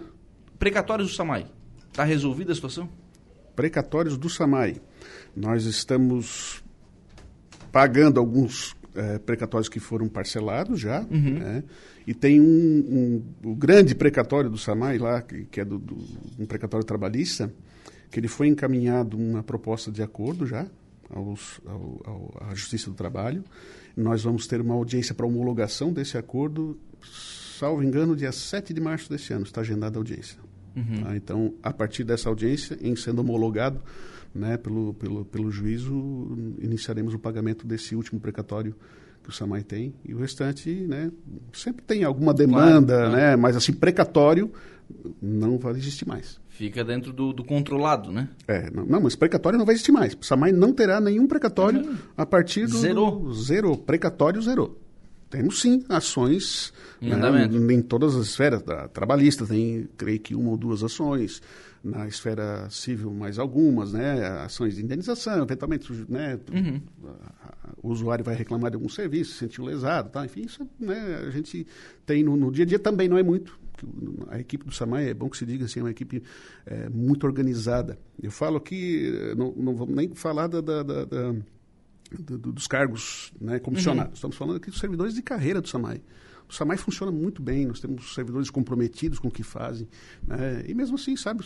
precatórios 0.57 1.09
do 1.09 1.15
SAMAI, 1.15 1.45
está 1.89 2.03
resolvida 2.03 2.51
a 2.51 2.55
situação? 2.55 2.89
Precatórios 3.55 4.17
do 4.17 4.29
SAMAI. 4.29 4.81
Nós 5.35 5.65
estamos 5.65 6.63
pagando 7.71 8.19
alguns 8.19 8.75
é, 8.95 9.17
precatórios 9.17 9.67
que 9.67 9.79
foram 9.79 10.07
parcelados 10.07 10.79
já, 10.79 11.01
uhum. 11.09 11.39
né? 11.39 11.63
e 12.05 12.13
tem 12.13 12.39
um, 12.39 13.23
um, 13.43 13.51
o 13.51 13.55
grande 13.55 13.95
precatório 13.95 14.49
do 14.49 14.57
SAMAI 14.57 14.97
lá, 14.97 15.21
que, 15.21 15.45
que 15.45 15.61
é 15.61 15.65
do, 15.65 15.79
do, 15.79 15.97
um 16.37 16.45
precatório 16.45 16.85
trabalhista, 16.85 17.51
que 18.11 18.19
ele 18.19 18.27
foi 18.27 18.47
encaminhado 18.47 19.17
uma 19.17 19.41
proposta 19.41 19.91
de 19.91 20.03
acordo 20.03 20.45
já 20.45 20.67
aos, 21.09 21.59
ao, 21.65 22.01
ao, 22.05 22.47
à 22.49 22.55
Justiça 22.55 22.89
do 22.89 22.95
Trabalho. 22.95 23.43
Nós 23.95 24.23
vamos 24.23 24.47
ter 24.47 24.61
uma 24.61 24.73
audiência 24.73 25.15
para 25.15 25.25
homologação 25.25 25.91
desse 25.91 26.17
acordo, 26.17 26.77
salvo 27.57 27.83
engano, 27.83 28.15
dia 28.15 28.31
7 28.31 28.73
de 28.73 28.81
março 28.81 29.09
desse 29.09 29.33
ano, 29.33 29.43
está 29.43 29.61
agendada 29.61 29.97
a 29.97 29.99
audiência. 29.99 30.37
Uhum. 30.75 31.03
Tá? 31.03 31.15
Então, 31.15 31.53
a 31.61 31.71
partir 31.71 32.03
dessa 32.03 32.29
audiência, 32.29 32.77
em 32.81 32.95
sendo 32.95 33.19
homologado, 33.19 33.79
né, 34.33 34.57
pelo, 34.57 34.93
pelo, 34.95 35.25
pelo 35.25 35.51
juízo, 35.51 35.93
iniciaremos 36.59 37.13
o 37.13 37.19
pagamento 37.19 37.67
desse 37.67 37.95
último 37.95 38.19
precatório 38.19 38.75
que 39.21 39.29
o 39.29 39.31
SAMAI 39.31 39.63
tem. 39.63 39.93
E 40.03 40.13
o 40.13 40.17
restante, 40.17 40.69
né, 40.69 41.11
sempre 41.53 41.83
tem 41.83 42.03
alguma 42.03 42.33
demanda, 42.33 42.93
claro, 42.93 43.11
claro. 43.11 43.25
né, 43.25 43.35
mas 43.35 43.55
assim, 43.55 43.73
precatório 43.73 44.51
não 45.21 45.57
vai 45.57 45.73
existir 45.73 46.07
mais. 46.07 46.41
Fica 46.49 46.83
dentro 46.83 47.11
do, 47.11 47.33
do 47.33 47.43
controlado, 47.43 48.11
né? 48.11 48.29
É, 48.47 48.69
não, 48.69 48.85
não, 48.85 49.01
mas 49.01 49.15
precatório 49.15 49.57
não 49.57 49.65
vai 49.65 49.73
existir 49.73 49.91
mais. 49.91 50.13
O 50.13 50.23
SAMAI 50.23 50.51
não 50.51 50.71
terá 50.71 50.99
nenhum 50.99 51.25
precatório 51.25 51.81
uhum. 51.81 51.95
a 52.15 52.25
partir 52.25 52.67
do... 52.67 52.77
Zero. 52.77 53.33
Zero. 53.33 53.77
Precatório 53.77 54.41
zero. 54.41 54.77
Temos 55.33 55.61
sim 55.61 55.83
ações 55.89 56.71
em, 57.01 57.09
né, 57.09 57.49
em 57.73 57.81
todas 57.81 58.15
as 58.15 58.27
esferas. 58.27 58.61
Da, 58.61 58.87
trabalhista 58.87 59.47
tem, 59.47 59.89
creio 59.97 60.19
que 60.19 60.35
uma 60.35 60.51
ou 60.51 60.57
duas 60.57 60.83
ações 60.83 61.41
na 61.83 62.07
esfera 62.07 62.69
civil 62.69 63.11
mais 63.11 63.39
algumas, 63.39 63.93
né, 63.93 64.27
ações 64.43 64.75
de 64.75 64.83
indenização, 64.83 65.41
eventualmente, 65.41 65.91
né, 66.07 66.39
uhum. 66.53 66.79
o 67.81 67.89
usuário 67.89 68.23
vai 68.23 68.35
reclamar 68.35 68.69
de 68.69 68.75
algum 68.75 68.87
serviço, 68.87 69.31
se 69.33 69.39
sentiu 69.39 69.65
lesado, 69.65 70.11
tá, 70.11 70.23
enfim, 70.23 70.41
isso, 70.41 70.69
né, 70.79 71.23
a 71.27 71.31
gente 71.31 71.65
tem 72.05 72.23
no, 72.23 72.37
no, 72.37 72.51
dia 72.51 72.63
a 72.63 72.67
dia 72.67 72.79
também 72.79 73.09
não 73.09 73.17
é 73.17 73.23
muito. 73.23 73.59
A 74.29 74.39
equipe 74.39 74.63
do 74.63 74.71
SAMAI, 74.71 75.09
é 75.09 75.13
bom 75.15 75.29
que 75.29 75.35
se 75.35 75.47
diga 75.47 75.65
assim, 75.65 75.79
é 75.79 75.83
uma 75.83 75.91
equipe 75.91 76.21
é, 76.63 76.87
muito 76.89 77.25
organizada. 77.25 77.97
Eu 78.21 78.29
falo 78.29 78.57
aqui, 78.57 79.11
não, 79.35 79.51
não 79.51 79.75
vamos 79.75 79.95
nem 79.95 80.13
falar 80.13 80.45
da, 80.45 80.61
da, 80.61 80.83
da, 80.83 81.05
da 82.21 82.37
dos 82.37 82.67
cargos 82.67 83.31
né, 83.39 83.59
comissionados. 83.59 84.11
Uhum. 84.11 84.15
Estamos 84.15 84.35
falando 84.35 84.57
aqui 84.57 84.69
dos 84.69 84.79
servidores 84.79 85.13
de 85.13 85.21
carreira 85.21 85.61
do 85.61 85.67
SAMAI. 85.67 86.01
O 86.47 86.53
SAMAI 86.53 86.77
funciona 86.77 87.11
muito 87.11 87.41
bem, 87.41 87.65
nós 87.65 87.79
temos 87.79 88.13
servidores 88.13 88.49
comprometidos 88.49 89.19
com 89.19 89.27
o 89.27 89.31
que 89.31 89.43
fazem. 89.43 89.87
Né? 90.25 90.63
E 90.67 90.73
mesmo 90.73 90.95
assim, 90.95 91.15
sabe, 91.15 91.43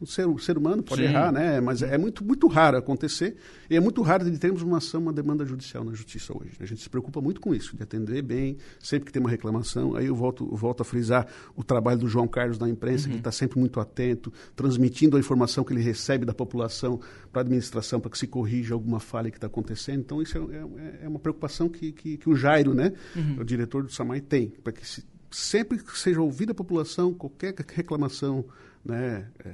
o 0.00 0.06
ser, 0.06 0.26
o 0.26 0.38
ser 0.38 0.58
humano 0.58 0.82
pode 0.82 1.02
Sim. 1.02 1.08
errar, 1.08 1.32
né? 1.32 1.60
mas 1.60 1.82
é 1.82 1.96
muito, 1.96 2.24
muito 2.24 2.46
raro 2.46 2.76
acontecer. 2.76 3.36
E 3.70 3.76
é 3.76 3.80
muito 3.80 4.02
raro 4.02 4.28
de 4.30 4.38
termos 4.38 4.62
uma 4.62 4.78
ação, 4.78 5.00
uma 5.00 5.12
demanda 5.12 5.44
judicial 5.44 5.84
na 5.84 5.92
justiça 5.92 6.32
hoje. 6.36 6.52
A 6.60 6.66
gente 6.66 6.82
se 6.82 6.88
preocupa 6.88 7.20
muito 7.20 7.40
com 7.40 7.54
isso, 7.54 7.76
de 7.76 7.82
atender 7.82 8.22
bem, 8.22 8.56
sempre 8.80 9.06
que 9.06 9.12
tem 9.12 9.20
uma 9.20 9.30
reclamação. 9.30 9.96
Aí 9.96 10.06
eu 10.06 10.14
volto, 10.14 10.46
volto 10.54 10.82
a 10.82 10.84
frisar 10.84 11.26
o 11.54 11.64
trabalho 11.64 11.98
do 12.00 12.08
João 12.08 12.28
Carlos 12.28 12.58
da 12.58 12.68
imprensa, 12.68 13.06
uhum. 13.06 13.12
que 13.12 13.18
está 13.18 13.32
sempre 13.32 13.58
muito 13.58 13.80
atento, 13.80 14.32
transmitindo 14.54 15.16
a 15.16 15.20
informação 15.20 15.64
que 15.64 15.72
ele 15.72 15.82
recebe 15.82 16.24
da 16.24 16.34
população 16.34 17.00
para 17.32 17.40
a 17.40 17.44
administração, 17.44 18.00
para 18.00 18.10
que 18.10 18.18
se 18.18 18.26
corrija 18.26 18.74
alguma 18.74 19.00
falha 19.00 19.30
que 19.30 19.36
está 19.36 19.46
acontecendo. 19.46 20.00
Então, 20.00 20.22
isso 20.22 20.38
é, 20.38 21.02
é, 21.02 21.04
é 21.04 21.08
uma 21.08 21.18
preocupação 21.18 21.68
que, 21.68 21.92
que, 21.92 22.16
que, 22.16 22.28
o 22.28 22.36
Jairo, 22.36 22.74
né, 22.74 22.92
uhum. 23.14 23.40
o 23.40 23.44
diretor 23.44 23.82
do 23.82 23.92
SAMAI, 23.92 24.05
tem, 24.20 24.48
para 24.48 24.72
que 24.72 24.86
se, 24.86 25.04
sempre 25.30 25.78
que 25.78 25.98
seja 25.98 26.20
ouvida 26.20 26.52
a 26.52 26.54
população, 26.54 27.12
qualquer 27.12 27.54
reclamação, 27.74 28.44
né, 28.84 29.26
é, 29.44 29.52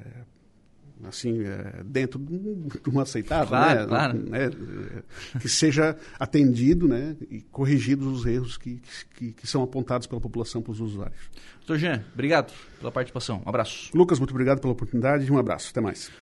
assim, 1.08 1.42
é, 1.44 1.82
dentro 1.84 2.18
de 2.18 2.90
um 2.90 3.00
aceitável, 3.00 3.48
claro, 3.48 3.80
né, 3.80 3.86
claro. 3.86 4.18
né, 4.18 5.02
que 5.40 5.48
seja 5.48 5.96
atendido 6.18 6.86
né, 6.86 7.16
e 7.30 7.40
corrigidos 7.40 8.06
os 8.06 8.26
erros 8.26 8.56
que, 8.56 8.80
que, 9.14 9.32
que, 9.32 9.46
são 9.46 9.62
apontados 9.62 10.06
pela 10.06 10.20
população 10.20 10.62
para 10.62 10.72
os 10.72 10.80
usuários. 10.80 11.30
Doutor 11.58 11.78
Jean, 11.78 12.04
obrigado 12.12 12.52
pela 12.78 12.90
participação. 12.92 13.42
Um 13.44 13.48
abraço. 13.48 13.90
Lucas, 13.94 14.18
muito 14.18 14.30
obrigado 14.30 14.60
pela 14.60 14.72
oportunidade 14.72 15.26
e 15.26 15.30
um 15.30 15.38
abraço. 15.38 15.70
Até 15.70 15.80
mais. 15.80 16.10